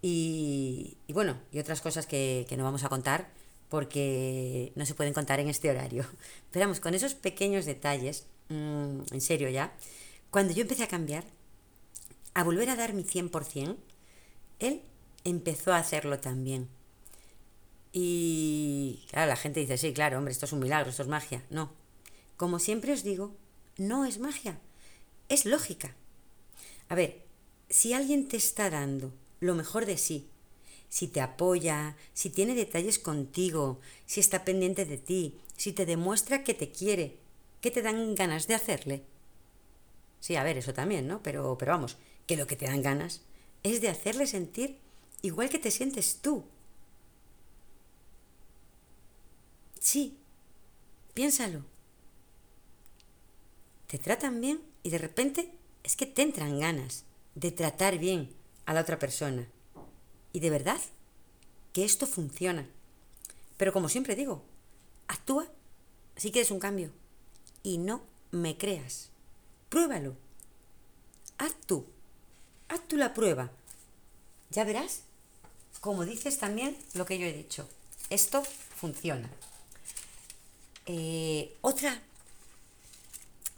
[0.01, 3.29] y, bueno, y otras cosas que, no vamos a contar
[3.69, 6.07] porque no se pueden contar en este horario.
[6.51, 9.71] Pero vamos, con esos pequeños detalles, mm, en serio ya,
[10.31, 11.25] cuando yo empecé a cambiar,
[12.33, 13.77] a volver a dar mi 100%,
[14.61, 14.81] él
[15.25, 16.71] empezó a hacerlo también.
[17.93, 21.45] Y claro, la gente dice, sí, claro, hombre, esto es un milagro, esto es magia.
[21.51, 21.71] No,
[22.39, 23.35] como siempre os digo,
[23.77, 24.59] no es magia,
[25.29, 25.95] es lógica.
[26.89, 27.27] A ver,
[27.69, 30.29] si alguien te está dando lo mejor de sí,
[30.89, 36.45] si te apoya, si tiene detalles contigo, si está pendiente de ti, si te demuestra
[36.45, 37.19] que te quiere,
[37.61, 39.03] ¿qué te dan ganas de hacerle?
[40.21, 41.23] Sí, a ver, eso también, ¿no?
[41.25, 41.97] Pero, pero vamos,
[42.29, 43.21] que lo que te dan ganas
[43.65, 44.79] es de hacerle sentir
[45.23, 46.45] igual que te sientes tú.
[49.81, 50.17] Sí,
[51.15, 51.65] piénsalo
[53.89, 55.51] te tratan bien y de repente
[55.83, 58.33] es que te entran ganas de tratar bien
[58.67, 59.49] a la otra persona.
[60.33, 60.81] Y de verdad
[61.73, 62.69] que esto funciona.
[63.57, 64.45] Pero como siempre digo,
[65.09, 65.49] actúa
[66.17, 66.93] si quieres un cambio.
[67.63, 69.09] Y no me creas.
[69.71, 70.17] Pruébalo.
[71.39, 71.87] Haz tú.
[72.69, 73.51] Haz tú la prueba.
[74.51, 75.03] Ya verás,
[75.81, 77.67] como dices también lo que yo he dicho.
[78.11, 79.31] Esto funciona.
[80.87, 82.03] Eh, otra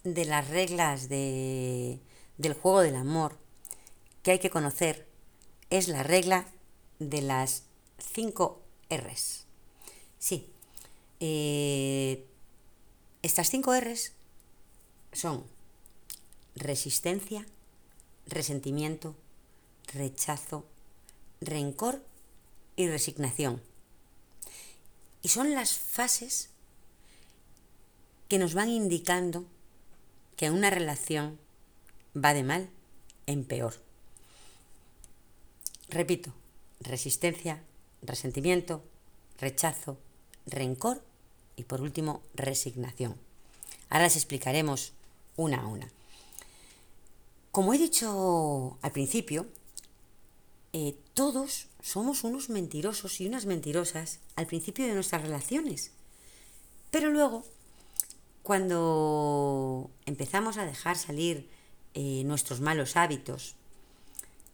[0.05, 2.01] de las reglas de,
[2.39, 3.37] del juego del amor
[4.23, 5.07] que hay que conocer
[5.71, 6.47] es la regla
[6.99, 7.65] de las
[7.99, 8.61] 5
[8.91, 9.45] R's.
[10.19, 10.51] Sí,
[11.21, 12.27] eh,
[13.23, 14.13] estas 5 R's
[15.13, 15.45] son
[16.55, 17.47] resistencia,
[18.27, 19.17] resentimiento,
[19.93, 20.67] rechazo,
[21.41, 22.03] rencor
[22.77, 23.63] y resignación.
[25.23, 26.51] Y son las fases
[28.29, 29.45] que nos van indicando
[30.41, 31.39] que una relación
[32.17, 32.71] va de mal
[33.27, 33.75] en peor.
[35.91, 36.33] Repito,
[36.81, 37.63] resistencia,
[38.01, 38.83] resentimiento,
[39.39, 39.99] rechazo,
[40.47, 41.05] rencor
[41.57, 43.17] y por último resignación.
[43.91, 44.95] Ahora las explicaremos
[45.37, 45.91] una a una.
[47.51, 49.47] Como he dicho al principio,
[50.73, 55.91] eh, todos somos unos mentirosos y unas mentirosas al principio de nuestras relaciones.
[56.91, 57.45] Pero luego,
[58.51, 61.49] cuando empezamos a dejar salir
[61.95, 63.55] eh, nuestros malos hábitos,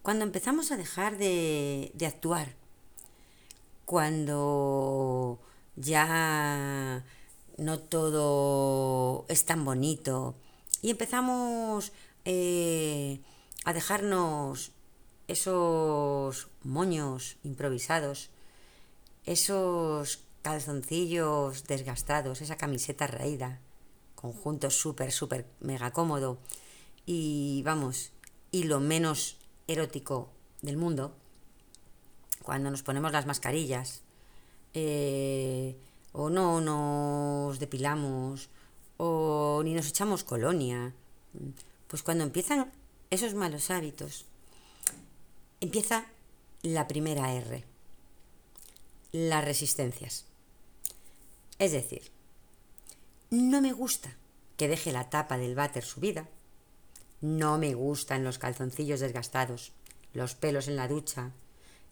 [0.02, 2.56] cuando empezamos a dejar de, de actuar,
[3.86, 5.40] cuando
[5.76, 7.06] ya
[7.56, 10.34] no todo es tan bonito
[10.82, 11.92] y empezamos
[12.26, 13.22] eh,
[13.64, 14.72] a dejarnos
[15.26, 18.28] esos moños improvisados,
[19.24, 23.62] esos calzoncillos desgastados, esa camiseta raída,
[24.16, 26.38] conjunto súper, súper mega cómodo
[27.06, 28.10] y vamos,
[28.50, 29.36] y lo menos
[29.68, 30.30] erótico
[30.62, 31.14] del mundo,
[32.42, 34.02] cuando nos ponemos las mascarillas,
[34.74, 35.76] eh,
[36.12, 38.48] o no nos depilamos,
[38.96, 40.94] o ni nos echamos colonia,
[41.86, 42.72] pues cuando empiezan
[43.10, 44.26] esos malos hábitos,
[45.60, 46.06] empieza
[46.62, 47.64] la primera R,
[49.12, 50.26] las resistencias.
[51.58, 52.15] Es decir,
[53.30, 54.16] no me gusta
[54.56, 56.28] que deje la tapa del váter subida,
[57.20, 59.72] no me gustan los calzoncillos desgastados,
[60.12, 61.32] los pelos en la ducha,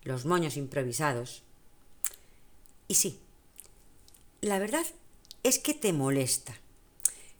[0.02, 1.42] los moños improvisados.
[2.88, 3.20] Y sí,
[4.40, 4.84] la verdad
[5.42, 6.54] es que te molesta.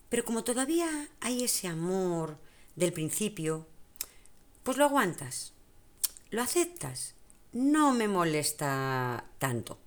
[0.08, 2.38] Pero como todavía hay ese amor
[2.76, 3.66] del principio,
[4.62, 5.52] pues lo aguantas,
[6.30, 7.14] lo aceptas,
[7.52, 9.78] no me molesta tanto.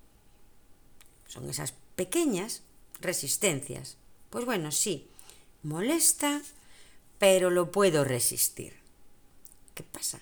[1.26, 2.62] Son esas pequeñas
[3.00, 3.96] resistencias.
[4.30, 5.08] Pues bueno, sí,
[5.62, 6.42] molesta,
[7.18, 8.74] pero lo puedo resistir.
[9.74, 10.20] ¿Qué pasa?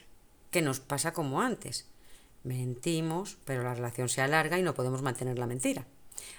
[0.50, 1.86] Que nos pasa como antes.
[2.44, 5.86] Mentimos, pero la relación se alarga y no podemos mantener la mentira.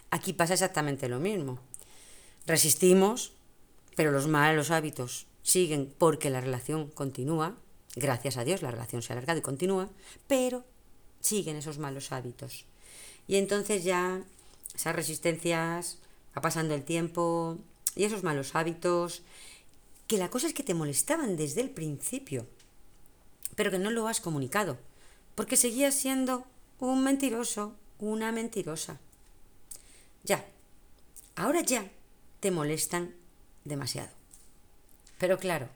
[0.10, 1.60] Aquí pasa exactamente lo mismo.
[2.46, 3.34] Resistimos,
[3.96, 7.56] pero los malos hábitos siguen porque la relación continúa,
[7.96, 9.90] gracias a Dios la relación se ha alargado y continúa,
[10.28, 10.66] pero
[11.20, 12.66] siguen esos malos hábitos.
[13.28, 14.22] Y entonces ya
[14.76, 15.98] esas resistencias,
[16.42, 17.58] pasando el tiempo
[17.96, 19.24] y esos malos hábitos,
[20.08, 22.48] que la cosa es que te molestaban desde el principio,
[23.56, 24.78] pero que no lo has comunicado,
[25.36, 26.46] porque seguías siendo
[26.80, 29.00] un mentiroso, una mentirosa.
[30.24, 30.46] Ya,
[31.36, 31.92] ahora ya
[32.40, 33.16] te molestan
[33.66, 34.10] demasiado.
[35.18, 35.70] Pero claro,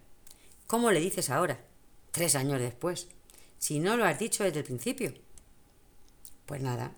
[0.67, 1.59] ¿cómo le dices ahora,
[2.11, 3.07] tres años después,
[3.57, 5.13] si no lo has dicho desde el principio?
[6.45, 6.95] Pues nada,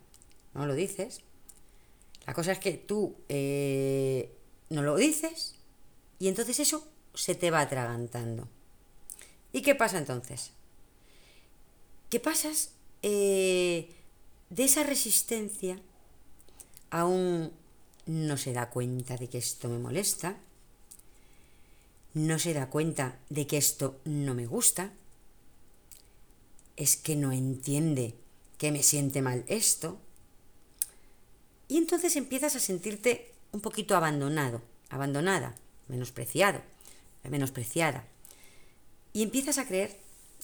[0.53, 1.21] no lo dices.
[2.25, 4.33] La cosa es que tú eh,
[4.69, 5.55] no lo dices
[6.19, 8.47] y entonces eso se te va atragantando.
[9.51, 10.51] ¿Y qué pasa entonces?
[12.09, 13.89] ¿Qué pasas eh,
[14.49, 15.79] de esa resistencia
[16.89, 17.51] aún
[18.05, 20.37] no se da cuenta de que esto me molesta,
[22.13, 24.93] no se da cuenta de que esto no me gusta,
[26.75, 28.15] es que no entiende
[28.57, 29.99] que me siente mal esto,
[31.67, 35.55] y entonces empiezas a sentirte un poquito abandonado, abandonada,
[35.87, 36.61] menospreciado,
[37.23, 38.05] menospreciada,
[39.13, 39.97] y empiezas a creer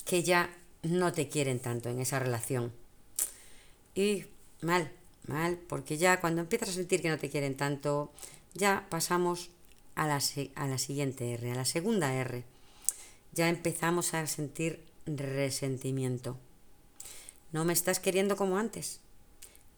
[0.06, 2.72] que ya no te quieren tanto en esa relación.
[3.96, 4.26] Y
[4.62, 4.92] mal,
[5.28, 8.12] mal, porque ya cuando empiezas a sentir que no te quieren tanto,
[8.54, 9.50] ya pasamos
[9.96, 10.22] a la,
[10.56, 12.44] a la siguiente R, a la segunda R.
[13.34, 16.38] Ya empezamos a sentir resentimiento.
[17.52, 19.02] No me estás queriendo como antes.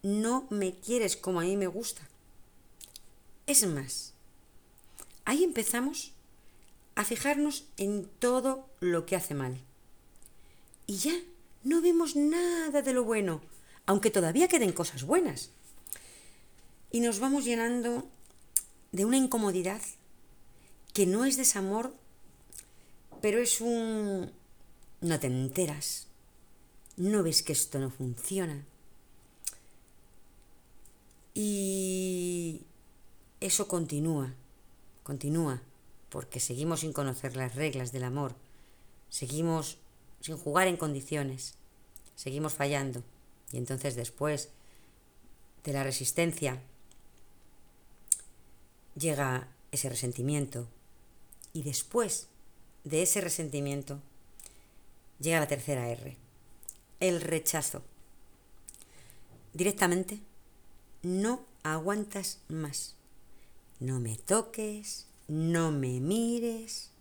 [0.04, 2.02] No me quieres como a mí me gusta.
[3.48, 4.14] Es más,
[5.26, 6.14] ahí empezamos
[6.96, 9.58] a fijarnos en todo lo que hace mal.
[10.88, 11.14] Y ya
[11.64, 13.42] no vemos nada de lo bueno,
[13.86, 15.52] aunque todavía queden cosas buenas.
[16.92, 18.08] Y nos vamos llenando
[18.92, 19.82] de una incomodidad
[20.94, 21.94] que no es desamor
[23.22, 24.32] pero es un...
[25.02, 26.08] no te enteras,
[26.98, 28.66] no ves que esto no funciona.
[31.34, 32.62] Y
[33.39, 34.34] eso continúa,
[35.04, 35.62] continúa,
[36.10, 38.36] porque seguimos sin conocer las reglas del amor,
[39.10, 39.78] seguimos
[40.20, 41.56] sin jugar en condiciones,
[42.15, 43.04] seguimos fallando.
[43.52, 44.50] Y entonces después
[45.63, 46.62] de la resistencia
[48.96, 50.67] llega ese resentimiento.
[51.54, 52.28] Y después
[52.84, 54.00] de ese resentimiento
[55.20, 56.17] llega la tercera R,
[57.00, 57.82] el rechazo.
[59.54, 60.20] Directamente
[61.04, 62.96] no aguantas más.
[63.80, 66.92] No me toques, no me mires.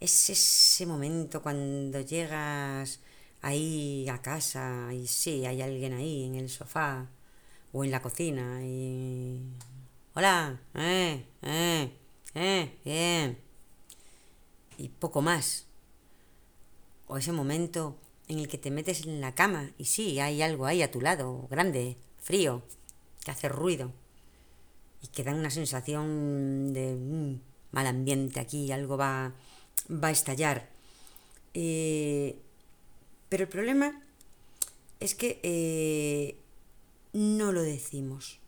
[0.00, 3.00] Es ese momento cuando llegas
[3.42, 7.08] ahí a casa y sí, hay alguien ahí en el sofá
[7.72, 9.40] o en la cocina y...
[10.14, 11.92] Hola, eh, eh,
[12.34, 13.38] eh, bien.
[14.78, 15.66] Y poco más.
[17.08, 17.96] O ese momento
[18.28, 21.00] en el que te metes en la cama y sí, hay algo ahí a tu
[21.00, 22.62] lado, grande, frío,
[23.24, 23.90] que hace ruido
[25.02, 27.40] y que da una sensación de mm,
[27.72, 29.34] mal ambiente aquí, algo va,
[29.90, 30.68] va a estallar.
[31.54, 32.38] Eh,
[33.28, 34.02] pero el problema
[35.00, 36.38] es que eh,
[37.12, 38.38] no lo decimos.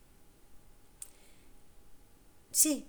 [2.51, 2.87] Sí,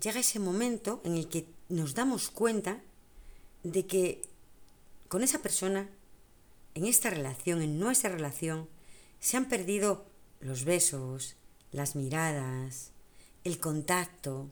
[0.00, 2.82] llega ese momento en el que nos damos cuenta
[3.62, 4.22] de que
[5.08, 5.90] con esa persona,
[6.74, 8.68] en esta relación, en nuestra relación,
[9.20, 10.06] se han perdido
[10.44, 11.36] los besos,
[11.72, 12.90] las miradas,
[13.44, 14.50] el contacto,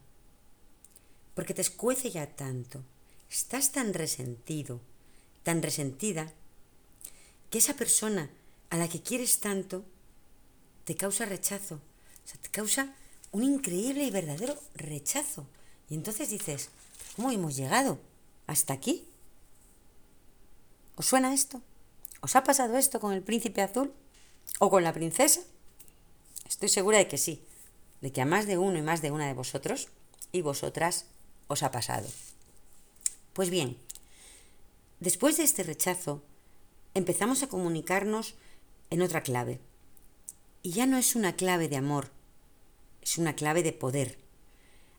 [1.35, 2.83] porque te escuece ya tanto,
[3.31, 4.81] estás tan resentido,
[5.42, 6.33] tan resentida,
[7.50, 8.31] que esa persona
[8.70, 9.85] a la que quieres tanto
[10.85, 12.94] te causa rechazo, o sea, te causa
[13.31, 15.46] un increíble y verdadero rechazo.
[15.90, 16.70] Y entonces dices,
[17.16, 17.98] ¿cómo hemos llegado
[18.46, 19.05] hasta aquí?
[20.96, 21.61] ¿Os suena esto?
[22.20, 23.92] ¿Os ha pasado esto con el príncipe azul?
[24.59, 25.42] ¿O con la princesa?
[26.62, 27.42] Estoy segura de que sí,
[28.03, 29.88] de que a más de uno y más de una de vosotros
[30.31, 31.07] y vosotras
[31.48, 32.09] os ha pasado.
[33.33, 33.77] Pues bien,
[35.01, 36.22] después de este rechazo,
[36.94, 38.37] empezamos a comunicarnos
[38.90, 39.59] en otra clave.
[40.62, 42.11] Y ya no es una clave de amor,
[43.03, 44.16] es una clave de poder.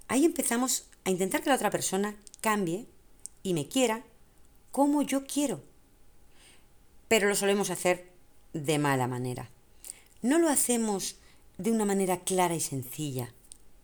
[0.10, 2.88] Ahí empezamos a intentar que la otra persona cambie
[3.41, 4.04] y me quiera
[4.73, 5.63] como yo quiero.
[7.08, 8.12] Pero lo solemos hacer
[8.52, 9.49] de mala manera.
[10.21, 11.22] No lo hacemos
[11.58, 13.34] de una manera clara y sencilla.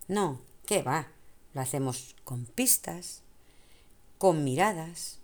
[0.07, 1.07] No, ¿qué va?
[1.53, 3.21] Lo hacemos con pistas,
[4.17, 5.19] con miradas,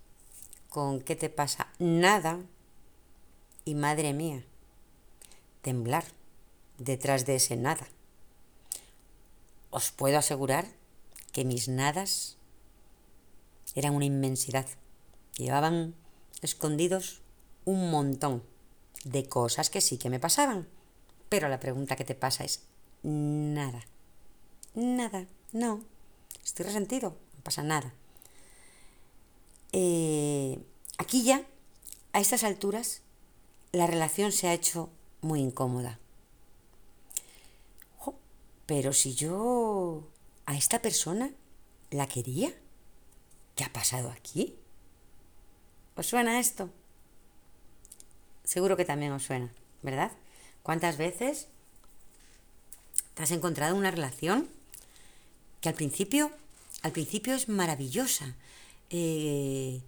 [0.69, 1.67] con ¿qué te pasa?
[1.79, 2.39] Nada.
[3.63, 4.45] Y madre mía,
[5.61, 6.05] temblar
[6.77, 7.87] detrás de ese nada.
[9.71, 10.67] Os puedo asegurar
[11.31, 12.37] que mis nadas
[13.73, 14.67] eran una inmensidad.
[15.35, 15.95] Llevaban
[16.41, 17.21] escondidos
[17.65, 18.43] un montón
[19.03, 20.67] de cosas que sí que me pasaban
[21.35, 22.61] pero la pregunta que te pasa es
[23.03, 23.83] nada.
[24.73, 25.83] Nada, no.
[26.41, 27.93] Estoy resentido, no pasa nada.
[29.73, 30.57] Eh,
[30.97, 31.45] aquí ya,
[32.13, 33.01] a estas alturas,
[33.73, 35.99] la relación se ha hecho muy incómoda.
[38.65, 40.07] pero si yo
[40.45, 41.31] a esta persona
[41.91, 42.55] la quería,
[43.55, 44.55] ¿qué ha pasado aquí?
[45.97, 46.69] ¿Os suena esto?
[48.45, 49.51] Seguro que también os suena,
[49.83, 50.13] ¿verdad?
[50.65, 51.47] ¿Cuántas veces
[53.13, 54.49] te has encontrado una relación
[55.61, 56.31] que al principio,
[56.81, 58.33] al principio es maravillosa?
[58.89, 59.79] Eh,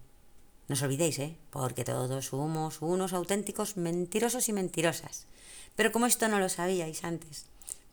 [0.68, 1.34] no os olvidéis, ¿eh?
[1.50, 5.26] Porque todos somos unos auténticos mentirosos y mentirosas.
[5.74, 7.46] Pero como esto no lo sabíais antes,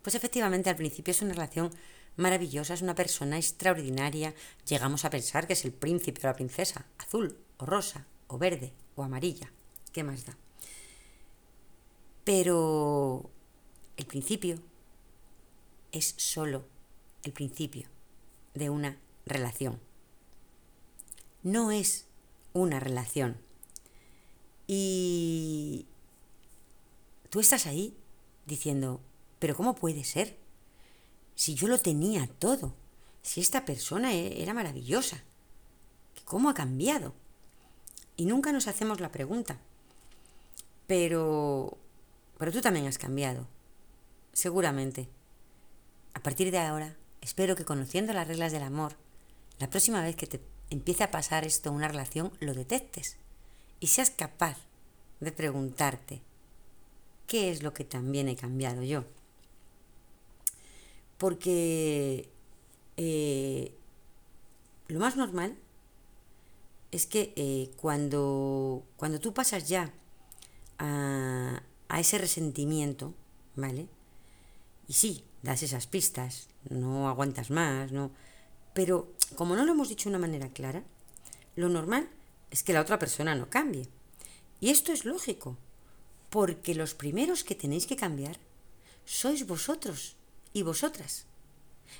[0.03, 1.73] pues efectivamente al principio es una relación
[2.17, 4.35] maravillosa, es una persona extraordinaria.
[4.69, 8.73] Llegamos a pensar que es el príncipe o la princesa, azul o rosa o verde
[8.95, 9.51] o amarilla.
[9.91, 10.37] ¿Qué más da?
[12.25, 13.29] Pero
[13.97, 14.59] el principio
[15.91, 16.65] es solo
[17.23, 17.88] el principio
[18.53, 19.80] de una relación.
[21.43, 22.07] No es
[22.53, 23.38] una relación.
[24.67, 25.86] Y
[27.30, 27.95] tú estás ahí
[28.47, 29.01] diciendo,
[29.38, 30.38] pero ¿cómo puede ser?
[31.36, 32.73] Si yo lo tenía todo,
[33.21, 35.23] si esta persona e-, era maravillosa,
[36.26, 37.13] ¿cómo ha cambiado?
[38.17, 39.59] Y nunca nos hacemos la pregunta.
[40.88, 41.78] Pero
[42.38, 43.47] pero tú también has cambiado.
[44.33, 45.07] Seguramente.
[46.13, 48.95] A partir de ahora, espero que conociendo las reglas del amor,
[49.59, 53.17] la próxima vez que te empiece a pasar esto en una relación, lo detectes
[53.79, 54.57] y seas capaz
[55.19, 56.21] de preguntarte,
[57.27, 59.05] ¿qué es lo que también he cambiado yo?
[61.17, 62.29] Porque
[62.97, 63.73] eh,
[64.88, 65.57] lo más normal
[66.91, 69.91] es que eh, cuando, cuando tú pasas ya
[70.79, 73.13] a, a ese resentimiento,
[73.55, 73.88] ¿vale?
[74.88, 78.11] Y sí, das esas pistas, no aguantas más, no.
[78.73, 80.83] Pero como no lo hemos dicho de una manera clara,
[81.55, 82.09] lo normal
[82.51, 83.88] es que la otra persona no cambie.
[84.59, 85.57] Y esto es lógico,
[86.29, 88.38] porque los primeros que tenéis que cambiar
[89.05, 90.15] sois vosotros
[90.53, 91.25] y vosotras.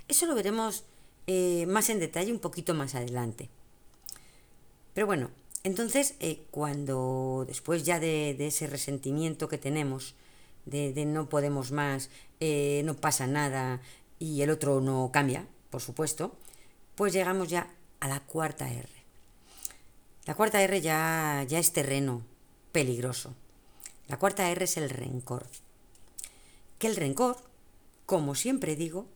[0.08, 0.84] Eso lo veremos
[1.28, 3.50] eh, más en detalle un poquito más adelante.
[4.94, 5.30] Pero bueno,
[5.66, 10.14] entonces eh, cuando después ya de, ese resentimiento que tenemos,
[10.66, 13.82] de, no podemos más, eh, no pasa nada
[14.20, 16.38] y el otro no cambia, por supuesto,
[16.94, 18.88] pues llegamos ya a la cuarta R.
[20.28, 22.22] La cuarta R ya, ya es terreno
[22.72, 23.34] peligroso.
[24.08, 25.48] La cuarta R es el rencor.
[26.78, 27.38] Que el rencor,
[28.06, 29.08] como siempre digo,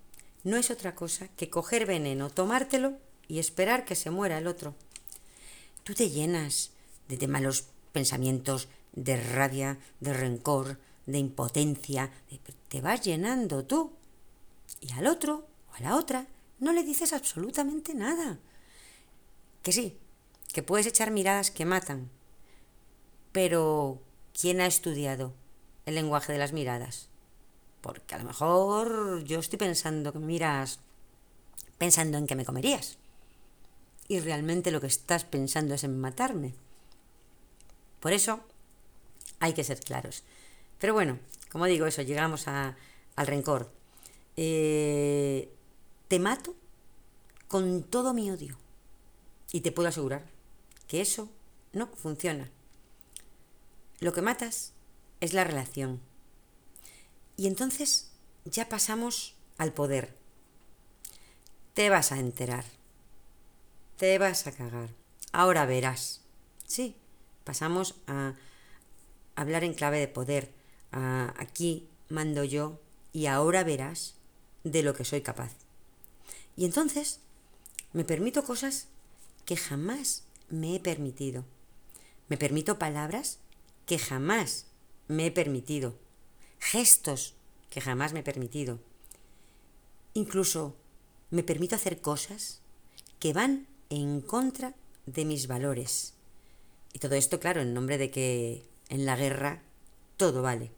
[0.44, 2.98] no es otra cosa que coger veneno, tomártelo
[3.28, 4.74] y esperar que se muera el otro.
[5.90, 6.70] Tú te llenas
[7.08, 10.78] de, malos pensamientos, de rabia, de rencor,
[11.08, 12.12] de impotencia,
[12.68, 13.94] te vas llenando tú.
[14.82, 16.28] Y al otro o a la otra
[16.60, 18.38] no le dices absolutamente nada.
[19.64, 19.98] Que sí,
[20.54, 22.12] que puedes echar miradas que matan.
[23.32, 24.00] Pero,
[24.40, 25.34] ¿quién ha estudiado
[25.88, 27.10] el lenguaje de las miradas?
[27.82, 30.82] Porque a lo mejor yo estoy pensando que miras
[31.80, 33.00] pensando en que me comerías.
[34.10, 36.54] Y realmente lo que estás pensando es en matarme.
[38.02, 38.42] Por eso
[39.40, 40.24] hay que ser claros.
[40.80, 41.20] Pero bueno,
[41.52, 42.76] como digo eso, llegamos al
[43.16, 43.72] rencor.
[44.36, 45.50] Eh,
[46.08, 46.56] te mato
[47.48, 48.58] con todo mi odio.
[49.52, 50.26] Y te puedo asegurar
[50.88, 51.30] que eso
[51.72, 52.50] no funciona.
[54.00, 54.74] Lo que matas
[55.22, 56.00] es la relación.
[57.38, 58.12] Y entonces
[58.46, 60.16] ya pasamos al poder.
[61.74, 62.66] Te vas a enterar.
[64.00, 64.92] Te vas a cagar.
[65.34, 66.22] Ahora verás.
[66.66, 66.96] Sí,
[67.44, 68.36] pasamos a
[69.36, 70.54] hablar en clave de poder.
[70.92, 72.80] Aquí mando yo
[73.12, 74.16] y ahora verás
[74.64, 75.52] de lo que soy capaz.
[76.56, 77.20] Y entonces
[77.92, 78.88] me permito cosas
[79.44, 81.44] que jamás me he permitido.
[82.30, 83.40] Me permito palabras
[83.86, 84.68] que jamás
[85.10, 86.00] me he permitido.
[86.60, 87.36] Gestos
[87.70, 88.80] que jamás me he permitido.
[90.14, 90.78] Incluso
[91.32, 92.62] me permito hacer cosas
[93.20, 94.76] que van en contra
[95.06, 96.14] de mis valores.
[96.94, 99.62] Y todo esto, claro, en nombre de que en la guerra
[100.18, 100.72] todo vale.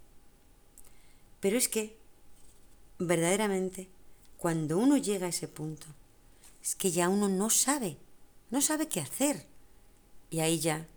[1.40, 1.98] Pero es que,
[3.00, 3.90] verdaderamente,
[4.38, 5.88] cuando uno llega a ese punto,
[6.62, 7.98] es que ya uno no sabe,
[8.50, 9.48] no sabe qué hacer.
[10.30, 10.88] Y ahí ya,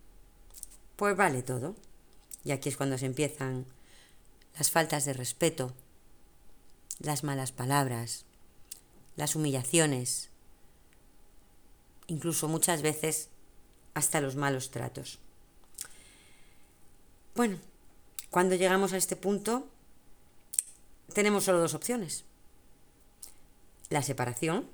[0.96, 1.74] pues vale todo.
[2.44, 3.66] Y aquí es cuando se empiezan
[4.58, 5.72] las faltas de respeto,
[6.98, 8.26] las malas palabras,
[9.16, 10.28] las humillaciones,
[12.06, 13.28] incluso muchas veces
[13.94, 15.18] hasta los malos tratos.
[17.34, 17.58] Bueno,
[18.30, 19.68] cuando llegamos a este punto,
[21.12, 22.24] tenemos solo dos opciones.
[23.90, 24.66] La separación.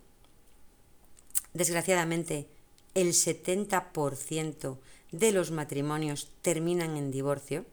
[1.52, 2.48] Desgraciadamente,
[2.94, 4.78] el 70%
[5.12, 7.64] de los matrimonios terminan en divorcio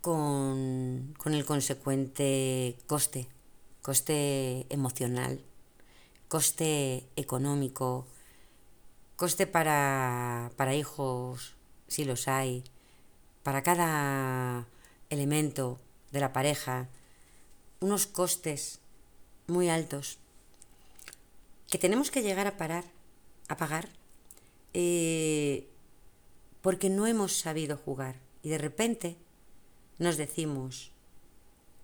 [0.00, 3.26] con, el consecuente coste,
[3.82, 5.40] coste emocional,
[6.28, 8.06] coste económico,
[9.16, 11.54] coste para, para hijos,
[11.88, 12.64] si los hay,
[13.42, 14.66] para cada
[15.10, 15.78] elemento
[16.10, 16.88] de la pareja,
[17.80, 18.80] unos costes
[19.46, 20.18] muy altos
[21.68, 22.84] que tenemos que llegar a parar
[23.48, 23.88] a pagar
[24.72, 25.68] eh,
[26.62, 28.16] porque no hemos sabido jugar.
[28.42, 29.16] Y de repente
[29.98, 30.90] nos decimos,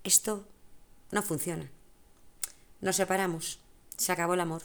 [0.05, 0.47] esto
[1.11, 1.71] no funciona.
[2.81, 3.61] Nos separamos,
[4.01, 4.63] se acabó el amor.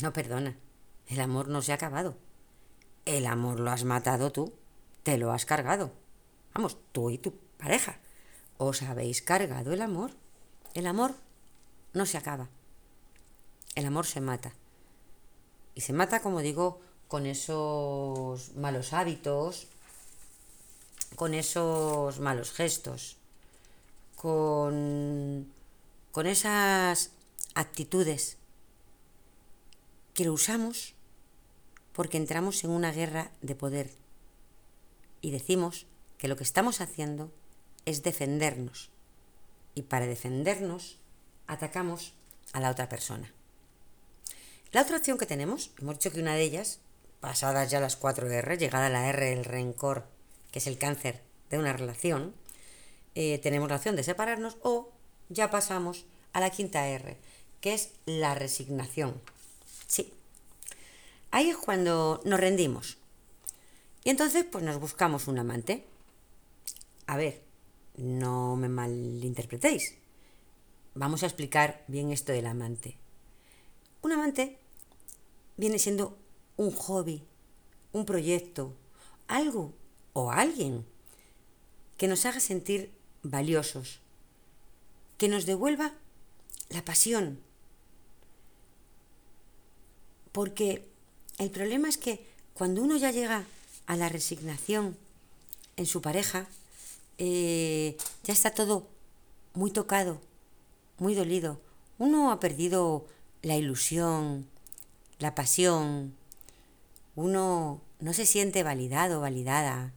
[0.00, 0.56] No, perdona,
[1.08, 2.16] el amor no se ha acabado.
[3.04, 4.54] El amor lo has matado tú,
[5.02, 5.90] te lo has cargado.
[6.54, 7.98] Vamos, tú y tu pareja.
[8.56, 10.12] Os habéis cargado el amor.
[10.72, 11.16] El amor
[11.94, 12.48] no se acaba.
[13.74, 14.52] El amor se mata.
[15.74, 19.66] Y se mata, como digo, con esos malos hábitos,
[21.16, 23.16] con esos malos gestos,
[24.14, 25.52] con,
[26.12, 27.10] con esas
[27.56, 28.38] actitudes
[30.14, 30.94] que lo usamos
[31.92, 33.90] porque entramos en una guerra de poder
[35.20, 35.86] y decimos
[36.18, 37.32] que lo que estamos haciendo
[37.84, 38.90] es defendernos
[39.74, 40.98] y para defendernos
[41.46, 42.14] atacamos
[42.52, 43.32] a la otra persona.
[44.72, 46.80] La otra opción que tenemos, hemos dicho que una de ellas,
[47.20, 50.06] pasadas ya las cuatro R, llegada la R, el rencor,
[50.50, 52.34] que es el cáncer de una relación,
[53.14, 54.90] eh, tenemos la opción de separarnos o
[55.28, 57.16] ya pasamos a la quinta R,
[57.60, 59.20] que es la resignación.
[59.86, 60.12] Sí.
[61.30, 62.98] ahí es cuando nos rendimos.
[64.04, 65.84] Y entonces pues nos buscamos un amante.
[67.06, 67.42] A ver,
[67.96, 69.94] no me malinterpretéis.
[70.94, 72.96] Vamos a explicar bien esto del amante.
[74.02, 74.58] Un amante
[75.56, 76.16] viene siendo
[76.56, 77.22] un hobby,
[77.92, 78.74] un proyecto,
[79.26, 79.72] algo
[80.12, 80.84] o alguien
[81.96, 84.00] que nos haga sentir valiosos,
[85.18, 85.94] que nos devuelva
[86.68, 87.40] la pasión.
[90.34, 90.84] Porque
[91.38, 93.44] el problema es que cuando uno ya llega
[93.86, 94.96] a la resignación
[95.76, 96.48] en su pareja,
[97.18, 98.88] eh, ya está todo
[99.52, 100.20] muy tocado,
[100.98, 101.60] muy dolido.
[101.98, 103.06] Uno ha perdido
[103.42, 104.48] la ilusión,
[105.20, 106.16] la pasión.
[107.14, 109.92] Uno no se siente validado, validada.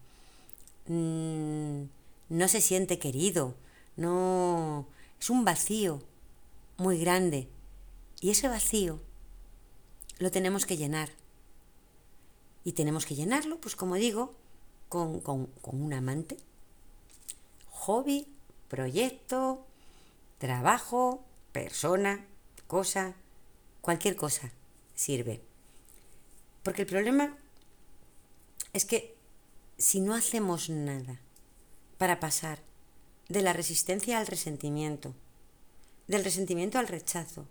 [0.86, 1.86] Mm,
[2.30, 3.56] no se siente querido.
[3.96, 4.86] No.
[5.20, 6.04] Es un vacío
[6.78, 7.48] muy grande.
[8.22, 9.00] Y ese vacío
[10.20, 11.10] lo tenemos que llenar.
[12.64, 14.36] Y tenemos que llenarlo, pues como digo,
[14.90, 16.38] con, con un amante.
[17.70, 18.28] Hobby,
[18.68, 19.66] proyecto,
[20.38, 22.26] trabajo, persona,
[22.68, 23.16] cosa,
[23.82, 24.52] cualquier cosa
[24.96, 25.42] sirve.
[26.64, 27.38] Porque el problema
[28.74, 29.16] es que
[29.78, 31.20] si no hacemos nada
[31.98, 32.60] para pasar
[33.30, 35.14] de la resistencia al resentimiento,
[36.08, 37.48] del resentimiento al rechazo,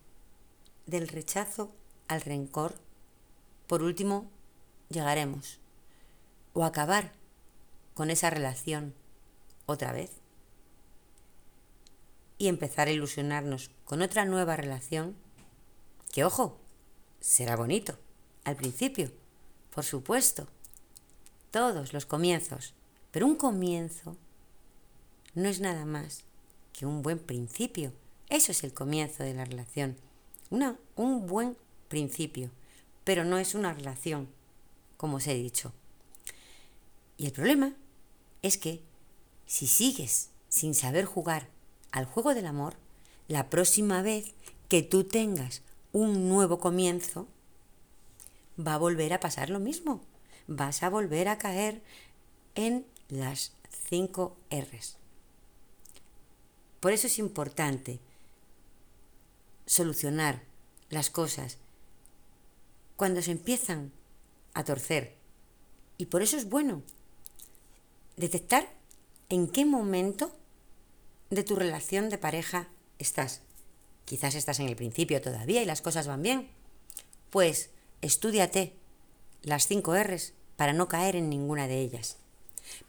[0.86, 1.72] del rechazo
[2.08, 2.74] al rencor,
[3.66, 4.30] por último
[4.88, 5.58] llegaremos
[6.52, 7.12] o acabar
[7.94, 8.94] con esa relación
[9.66, 10.10] otra vez
[12.38, 15.16] y empezar a ilusionarnos con otra nueva relación
[16.12, 16.58] que, ojo,
[17.20, 17.98] será bonito
[18.44, 19.10] al principio,
[19.74, 20.46] por supuesto,
[21.50, 22.74] todos los comienzos,
[23.10, 24.16] pero un comienzo
[25.34, 26.24] no es nada más
[26.72, 27.92] que un buen principio.
[28.28, 29.96] Eso es el comienzo de la relación.
[30.50, 31.56] Una, un buen
[31.88, 32.50] principio,
[33.04, 34.28] pero no es una relación,
[34.96, 35.72] como os he dicho.
[37.16, 37.74] Y el problema
[38.42, 38.82] es que
[39.46, 41.48] si sigues sin saber jugar
[41.92, 42.76] al juego del amor,
[43.28, 44.34] la próxima vez
[44.68, 45.62] que tú tengas
[45.92, 47.26] un nuevo comienzo,
[48.58, 50.02] va a volver a pasar lo mismo.
[50.46, 51.82] Vas a volver a caer
[52.54, 53.52] en las
[53.88, 54.96] 5 R's.
[56.80, 58.00] Por eso es importante
[59.66, 60.42] solucionar
[60.90, 61.58] las cosas
[62.96, 63.92] cuando se empiezan
[64.54, 65.14] a torcer.
[65.98, 66.82] Y por eso es bueno
[68.16, 68.68] detectar
[69.28, 70.32] en qué momento
[71.30, 72.68] de tu relación de pareja
[72.98, 73.42] estás.
[74.04, 76.48] Quizás estás en el principio todavía y las cosas van bien.
[77.30, 77.70] Pues
[78.02, 78.74] estudiate
[79.42, 82.16] las cinco R's para no caer en ninguna de ellas.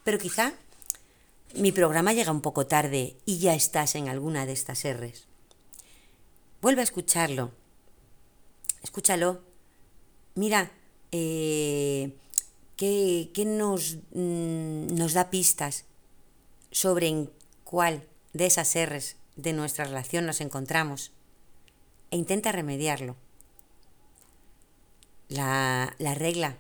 [0.04, 0.54] Pero quizá
[1.56, 5.28] mi programa llega un poco tarde y ya estás en alguna de estas R's.
[6.62, 7.52] Vuelve a escucharlo.
[8.84, 9.47] Escúchalo.
[10.38, 10.72] Mira,
[11.12, 12.16] eh,
[12.76, 15.86] ¿qué, nos, mm, nos da pistas
[16.70, 17.32] sobre en
[17.64, 21.12] cuál de esas R's de nuestra relación nos encontramos
[22.12, 23.16] e intenta remediarlo.
[25.28, 26.58] La, la regla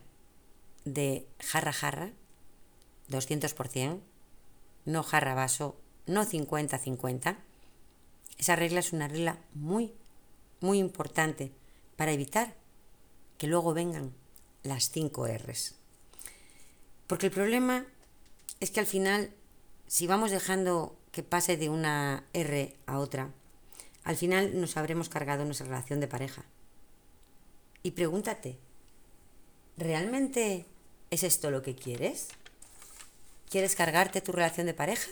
[0.84, 2.10] de jarra jarra,
[3.10, 4.00] 200%,
[4.86, 5.76] no jarra vaso,
[6.08, 7.38] no 50-50,
[8.40, 9.94] esa regla es una regla muy,
[10.62, 11.52] muy importante
[11.96, 12.56] para evitar
[13.38, 14.14] que luego vengan
[14.64, 15.76] las 5 R's.
[17.08, 17.86] Porque el problema
[18.60, 19.32] es que al final,
[19.88, 23.32] si vamos dejando que pase de una R a otra,
[24.04, 26.46] al final nos habremos cargado nuestra relación de pareja.
[27.84, 28.58] Y pregúntate,
[29.78, 30.66] ¿realmente
[31.10, 32.28] es esto lo que quieres?
[33.50, 35.10] ¿Quieres cargarte tu relación de pareja?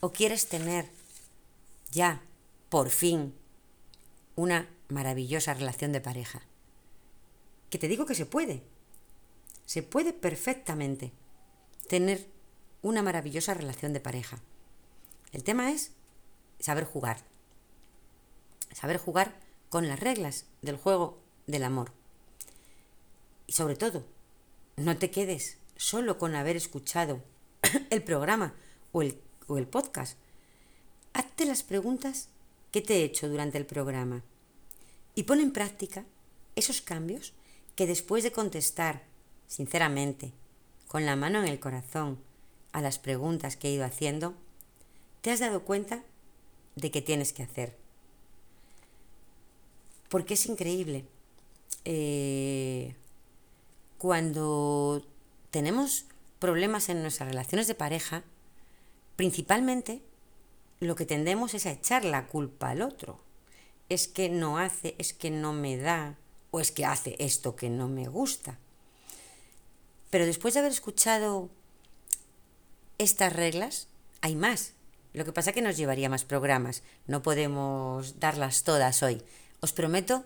[0.00, 0.88] ¿O quieres tener
[1.90, 2.22] ya,
[2.68, 3.34] por fin,
[4.34, 6.42] una maravillosa relación de pareja?
[7.70, 8.62] Que te digo que se puede.
[9.64, 11.12] Se puede perfectamente
[11.88, 12.28] tener
[12.82, 14.38] una maravillosa relación de pareja.
[15.32, 15.92] El tema es
[16.60, 17.24] saber jugar.
[18.72, 19.38] Saber jugar
[19.68, 21.92] con las reglas del juego del amor.
[23.46, 24.04] Y sobre todo,
[24.76, 27.22] no te quedes solo con haber escuchado
[27.90, 28.54] el programa
[28.92, 30.18] o el, o el podcast.
[31.12, 32.28] Hazte las preguntas
[32.72, 34.22] que te he hecho durante el programa
[35.14, 36.04] y pon en práctica
[36.56, 37.32] esos cambios
[37.76, 39.04] que después de contestar
[39.46, 40.32] sinceramente,
[40.88, 42.18] con la mano en el corazón,
[42.72, 44.34] a las preguntas que he ido haciendo,
[45.20, 46.02] te has dado cuenta
[46.74, 47.76] de que tienes que hacer.
[50.08, 51.04] Porque es increíble.
[51.84, 52.94] Eh,
[53.98, 55.06] cuando
[55.50, 56.06] tenemos
[56.38, 58.24] problemas en nuestras relaciones de pareja,
[59.16, 60.02] principalmente
[60.80, 63.20] lo que tendemos es a echar la culpa al otro.
[63.88, 66.18] Es que no hace, es que no me da,
[66.50, 68.58] o es que hace esto que no me gusta.
[70.10, 71.50] Pero después de haber escuchado
[72.98, 73.88] estas reglas,
[74.20, 74.72] hay más.
[75.12, 76.82] Lo que pasa es que nos llevaría más programas.
[77.06, 79.22] No podemos darlas todas hoy.
[79.60, 80.24] Os prometo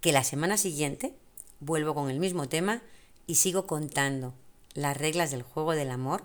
[0.00, 1.14] que la semana siguiente
[1.60, 2.82] vuelvo con el mismo tema
[3.26, 4.34] y sigo contando
[4.74, 6.24] las reglas del juego del amor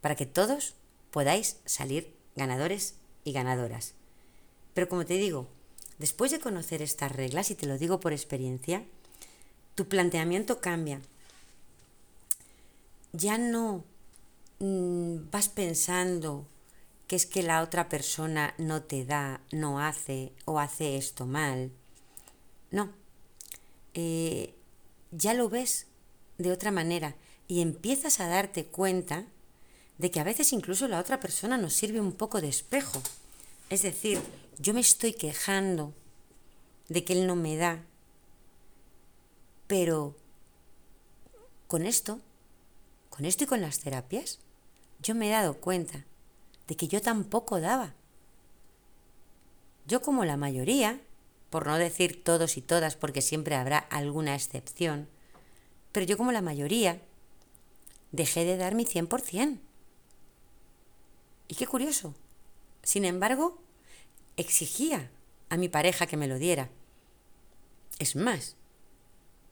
[0.00, 0.74] para que todos
[1.10, 3.94] podáis salir ganadores y ganadoras.
[4.74, 5.48] Pero como te digo,
[5.98, 8.84] después de conocer estas reglas, y te lo digo por experiencia,
[9.74, 11.00] tu planteamiento cambia.
[13.12, 13.84] Ya no
[14.58, 16.46] mm, vas pensando
[17.06, 21.70] que es que la otra persona no te da, no hace o hace esto mal.
[22.70, 22.90] No.
[23.94, 24.54] Eh,
[25.12, 25.86] ya lo ves
[26.38, 27.14] de otra manera
[27.48, 29.24] y empiezas a darte cuenta
[29.98, 33.00] de que a veces incluso la otra persona nos sirve un poco de espejo.
[33.70, 34.20] Es decir,
[34.58, 35.92] yo me estoy quejando
[36.88, 37.84] de que él no me da,
[39.66, 40.16] pero
[41.66, 42.20] con esto,
[43.10, 44.38] con esto y con las terapias,
[45.00, 46.04] yo me he dado cuenta
[46.68, 47.94] de que yo tampoco daba.
[49.86, 51.00] Yo como la mayoría,
[51.50, 55.08] por no decir todos y todas, porque siempre habrá alguna excepción,
[55.92, 57.00] pero yo como la mayoría,
[58.12, 59.58] dejé de dar mi 100%.
[61.48, 62.14] Y qué curioso.
[62.82, 63.58] Sin embargo,
[64.36, 65.10] exigía
[65.48, 66.68] a mi pareja que me lo diera.
[67.98, 68.56] Es más,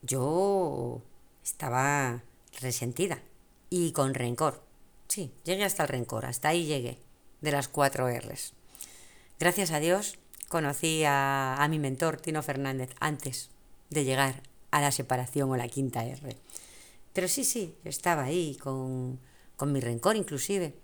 [0.01, 1.01] yo
[1.43, 2.23] estaba
[2.61, 3.21] resentida
[3.69, 4.63] y con rencor.
[5.07, 6.99] Sí, llegué hasta el rencor, hasta ahí llegué,
[7.41, 8.53] de las cuatro R's.
[9.39, 10.17] Gracias a Dios
[10.47, 13.49] conocí a, a mi mentor, Tino Fernández, antes
[13.89, 16.37] de llegar a la separación o la quinta R.
[17.13, 19.19] Pero sí, sí, estaba ahí con,
[19.55, 20.75] con mi rencor inclusive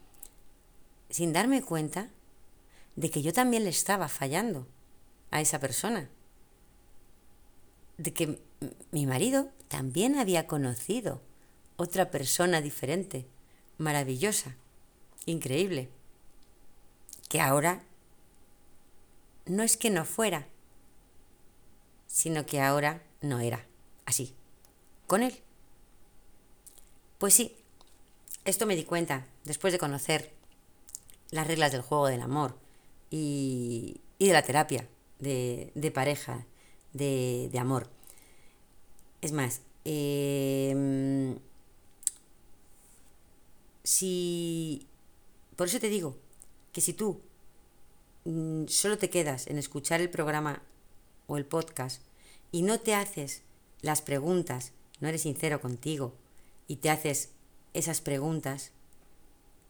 [1.09, 2.09] sin darme cuenta
[2.95, 4.67] de que yo también le estaba fallando
[5.31, 6.09] a esa persona.
[7.97, 8.41] De que
[8.91, 11.21] mi marido también había conocido
[11.77, 13.25] otra persona diferente,
[13.77, 14.55] maravillosa,
[15.25, 15.89] increíble,
[17.29, 17.83] que ahora
[19.45, 20.47] no es que no fuera,
[22.07, 23.65] sino que ahora no era
[24.05, 24.35] así,
[25.07, 25.41] con él.
[27.17, 27.55] Pues sí,
[28.45, 30.33] esto me di cuenta después de conocer
[31.29, 32.61] las reglas del juego del amor
[33.12, 34.88] y, de la terapia
[35.20, 36.47] de, pareja,
[36.93, 37.89] de, amor.
[39.22, 41.38] Es más, em,
[43.84, 44.88] si...
[45.55, 46.18] Por eso te digo
[46.72, 47.22] que si tú
[48.26, 50.64] mm, solo te quedas en escuchar el programa
[51.28, 52.01] o el podcast
[52.51, 53.43] y no te haces
[53.82, 56.16] las preguntas, no eres sincero contigo
[56.68, 57.30] y te haces
[57.74, 58.72] esas preguntas,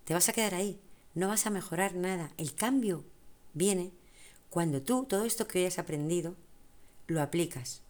[0.06, 0.80] te vas a quedar ahí
[1.14, 2.32] no vas a mejorar nada.
[2.38, 3.04] El cambio
[3.54, 3.91] viene
[4.49, 6.36] cuando tú todo esto que hayas aprendido
[7.08, 7.82] lo aplicas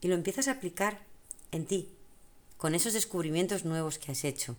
[0.00, 1.04] y lo empiezas a aplicar
[1.52, 1.90] en ti,
[2.56, 4.56] con esos descubrimientos nuevos que has hecho.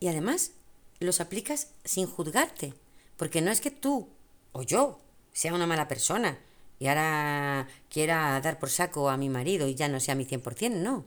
[0.00, 0.52] Y además
[0.98, 2.74] los aplicas sin juzgarte,
[3.16, 4.08] porque no es que tú
[4.52, 4.98] o yo
[5.32, 6.38] sea una mala persona
[6.78, 10.70] y ahora quiera dar por saco a mi marido y ya no sea mi 100%,
[10.70, 11.04] no.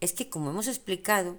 [0.00, 1.36] Es que como hemos explicado,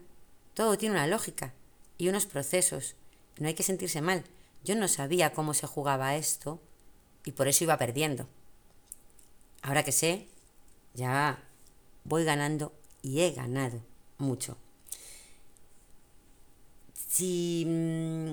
[0.54, 1.54] todo tiene una lógica
[1.98, 2.96] y unos procesos
[3.38, 4.24] no hay que sentirse mal.
[4.64, 6.60] Yo no sabía cómo se jugaba esto
[7.26, 8.28] y por eso iba perdiendo.
[9.62, 10.28] Ahora que sé,
[10.94, 11.44] ya
[12.04, 13.82] voy ganando y he ganado
[14.18, 14.58] mucho.
[17.08, 18.32] Si mm,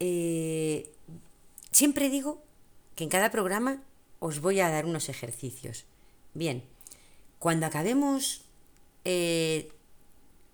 [0.00, 0.92] eh,
[1.70, 2.42] siempre digo
[2.94, 3.82] que en cada programa
[4.18, 5.84] os voy a dar unos ejercicios.
[6.34, 6.64] Bien,
[7.38, 8.42] cuando acabemos
[9.04, 9.70] eh,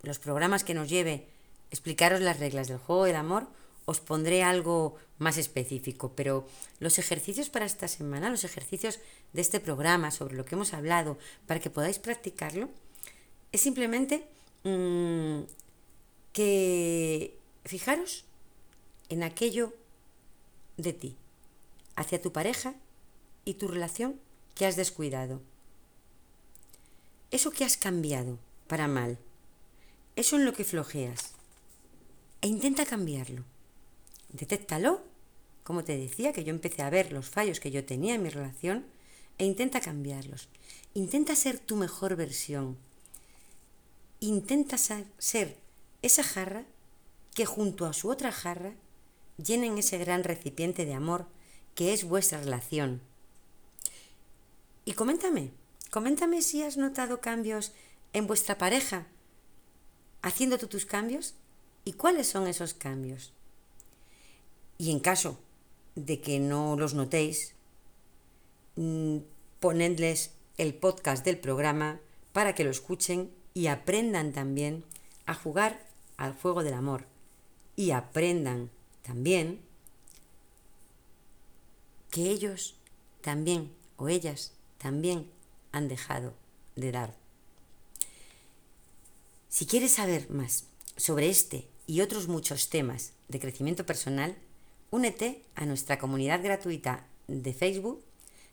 [0.03, 1.27] los programas que nos lleve
[1.71, 3.47] explicaros las reglas del juego del amor,
[3.85, 6.47] os pondré algo más específico, pero
[6.79, 9.01] los ejercicios para esta semana, los ejercicios
[9.33, 12.69] de este programa sobre lo que hemos hablado, para que podáis practicarlo,
[13.53, 14.27] es simplemente
[14.65, 15.41] mm,
[16.33, 18.25] que fijaros
[19.09, 19.75] en aquello
[20.77, 21.17] de ti,
[21.97, 22.75] hacia tu pareja
[23.45, 24.19] y tu relación
[24.55, 25.41] que has descuidado.
[27.31, 29.19] Eso que has cambiado para mal,
[30.17, 31.33] eso en lo que flojeas
[32.41, 33.45] e intenta cambiarlo.
[34.33, 35.03] Detéctalo,
[35.63, 38.29] como te decía, que yo empecé a ver los fallos que yo tenía en mi
[38.29, 38.87] relación,
[39.39, 40.49] e intenta cambiarlos.
[40.95, 42.77] Intenta ser tu mejor versión.
[44.21, 45.57] Intenta ser
[46.03, 46.65] esa jarra
[47.35, 48.75] que junto a su otra jarra
[49.37, 51.27] llenen ese gran recipiente de amor
[51.75, 53.01] que es vuestra relación.
[54.85, 55.51] Y coméntame,
[55.91, 57.73] coméntame si has notado cambios
[58.13, 59.07] en vuestra pareja
[60.23, 61.35] haciendo tú tus cambios
[61.85, 63.33] ¿Y cuáles son esos cambios?
[64.83, 65.39] Y en caso
[65.95, 67.55] de que no los notéis,
[68.75, 69.19] mm,
[69.61, 72.01] ponedles el podcast del programa
[72.33, 74.83] para que lo escuchen y aprendan también
[75.25, 77.07] a jugar al juego del amor.
[77.77, 78.73] Y aprendan
[79.03, 79.61] también
[82.11, 82.75] que ellos
[83.21, 85.31] también o ellas también
[85.71, 86.35] han dejado
[86.75, 87.15] de dar.
[89.49, 90.65] Si quieres saber más
[90.97, 94.37] sobre este y otros muchos temas de crecimiento personal,
[94.93, 98.05] únete a nuestra comunidad gratuita de Facebook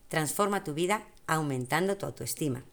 [0.10, 2.66] Transforma tu vida aumentando tu autoestima.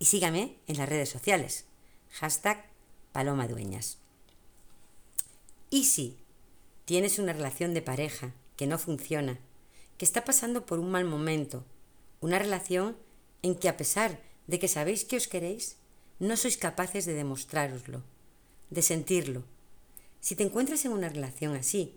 [0.00, 1.64] Y sígame en las redes sociales.
[2.10, 2.68] Hashtag
[3.12, 3.98] Paloma Dueñas.
[5.70, 6.18] Y si
[6.86, 9.38] tienes una relación de pareja que no funciona,
[9.96, 11.64] que está pasando por un mal momento,
[12.20, 12.96] una relación
[13.42, 15.76] en que a pesar de que sabéis que os queréis,
[16.18, 18.02] no sois capaces de demostraroslo,
[18.70, 19.44] de sentirlo.
[20.20, 21.94] Si te encuentras en una relación así,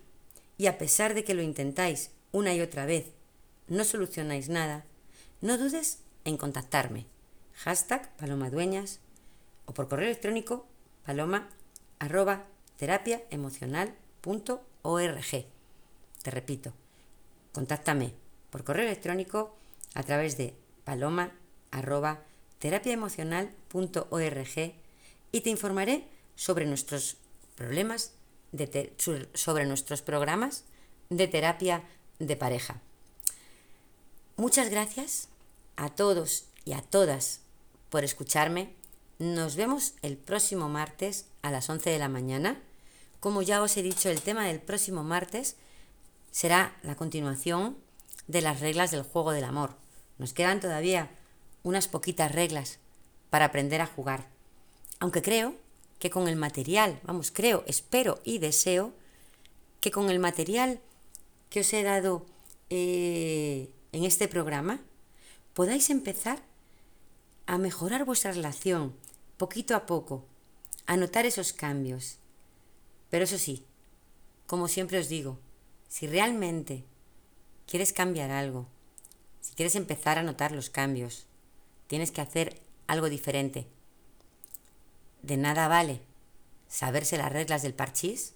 [0.58, 3.06] y a pesar de que lo intentáis una y otra vez,
[3.68, 4.86] no solucionáis nada,
[5.42, 7.06] no dudes en contactarme.
[7.54, 9.00] Hashtag palomadueñas
[9.66, 10.66] o por correo electrónico
[11.06, 11.50] paloma
[12.00, 12.46] arroba
[12.78, 12.88] Te
[16.32, 16.74] repito,
[17.52, 18.14] contáctame
[18.50, 19.56] por correo electrónico
[19.94, 21.32] a través de paloma
[21.72, 22.24] arroba
[25.32, 27.18] y te informaré sobre nuestros
[27.56, 28.14] problemas,
[29.34, 30.66] sobre nuestros programas
[31.10, 31.84] de terapia
[32.20, 32.82] de pareja.
[34.36, 35.30] Muchas gracias
[35.76, 37.42] a todos y a todas
[37.90, 38.74] por escucharme.
[39.20, 42.60] Nos vemos el próximo martes a las 11 de la mañana.
[43.20, 45.56] Como ya os he dicho, el tema del próximo martes
[46.32, 47.78] será la continuación
[48.28, 49.78] de las reglas del juego del amor.
[50.18, 51.12] Nos quedan todavía
[51.64, 52.80] unas poquitas reglas
[53.30, 54.28] para aprender a jugar.
[55.00, 55.56] Aunque creo
[56.04, 58.92] que con el material, vamos, creo, espero y deseo
[59.80, 60.82] que con el material
[61.50, 62.26] que os he dado
[62.70, 64.82] eh, en este programa
[65.54, 66.44] podáis empezar
[67.46, 68.94] a mejorar vuestra relación
[69.38, 70.26] poquito a poco,
[70.88, 72.18] a notar esos cambios.
[73.10, 73.64] Pero eso sí,
[74.46, 75.40] como siempre os digo,
[75.88, 76.84] si realmente
[77.66, 78.68] quieres cambiar algo,
[79.40, 81.28] si quieres empezar a notar los cambios,
[81.88, 83.68] tienes que hacer algo diferente.
[85.24, 86.02] De nada vale
[86.68, 88.36] saberse las reglas del parchís,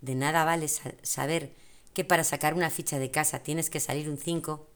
[0.00, 1.52] de nada vale saber
[1.94, 4.68] que para sacar una ficha de casa tienes que salir un 5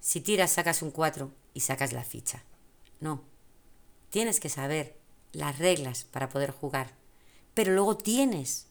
[0.00, 2.44] si tiras sacas un 4 y sacas la ficha.
[3.00, 3.22] No.
[4.10, 4.96] Tienes que saber
[5.32, 6.92] las reglas para poder jugar.
[7.54, 8.66] Pero luego tienes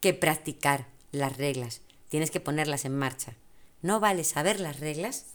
[0.00, 1.80] que practicar las reglas.
[2.08, 3.34] Tienes que ponerlas en marcha.
[3.82, 5.26] No vale saber las reglas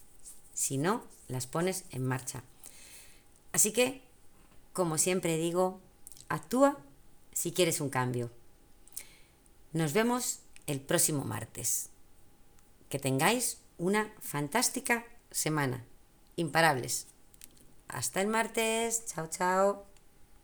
[0.54, 2.44] si no las pones en marcha.
[3.54, 4.04] Así que,
[4.80, 5.82] como siempre digo,
[6.30, 6.78] actúa
[7.34, 8.32] si quieres un cambio.
[9.74, 11.90] Nos vemos el próximo martes.
[12.88, 15.84] Que tengáis una fantástica semana.
[16.38, 17.08] Imparables.
[17.90, 19.06] Hasta el martes.
[19.06, 19.89] Chao, chao.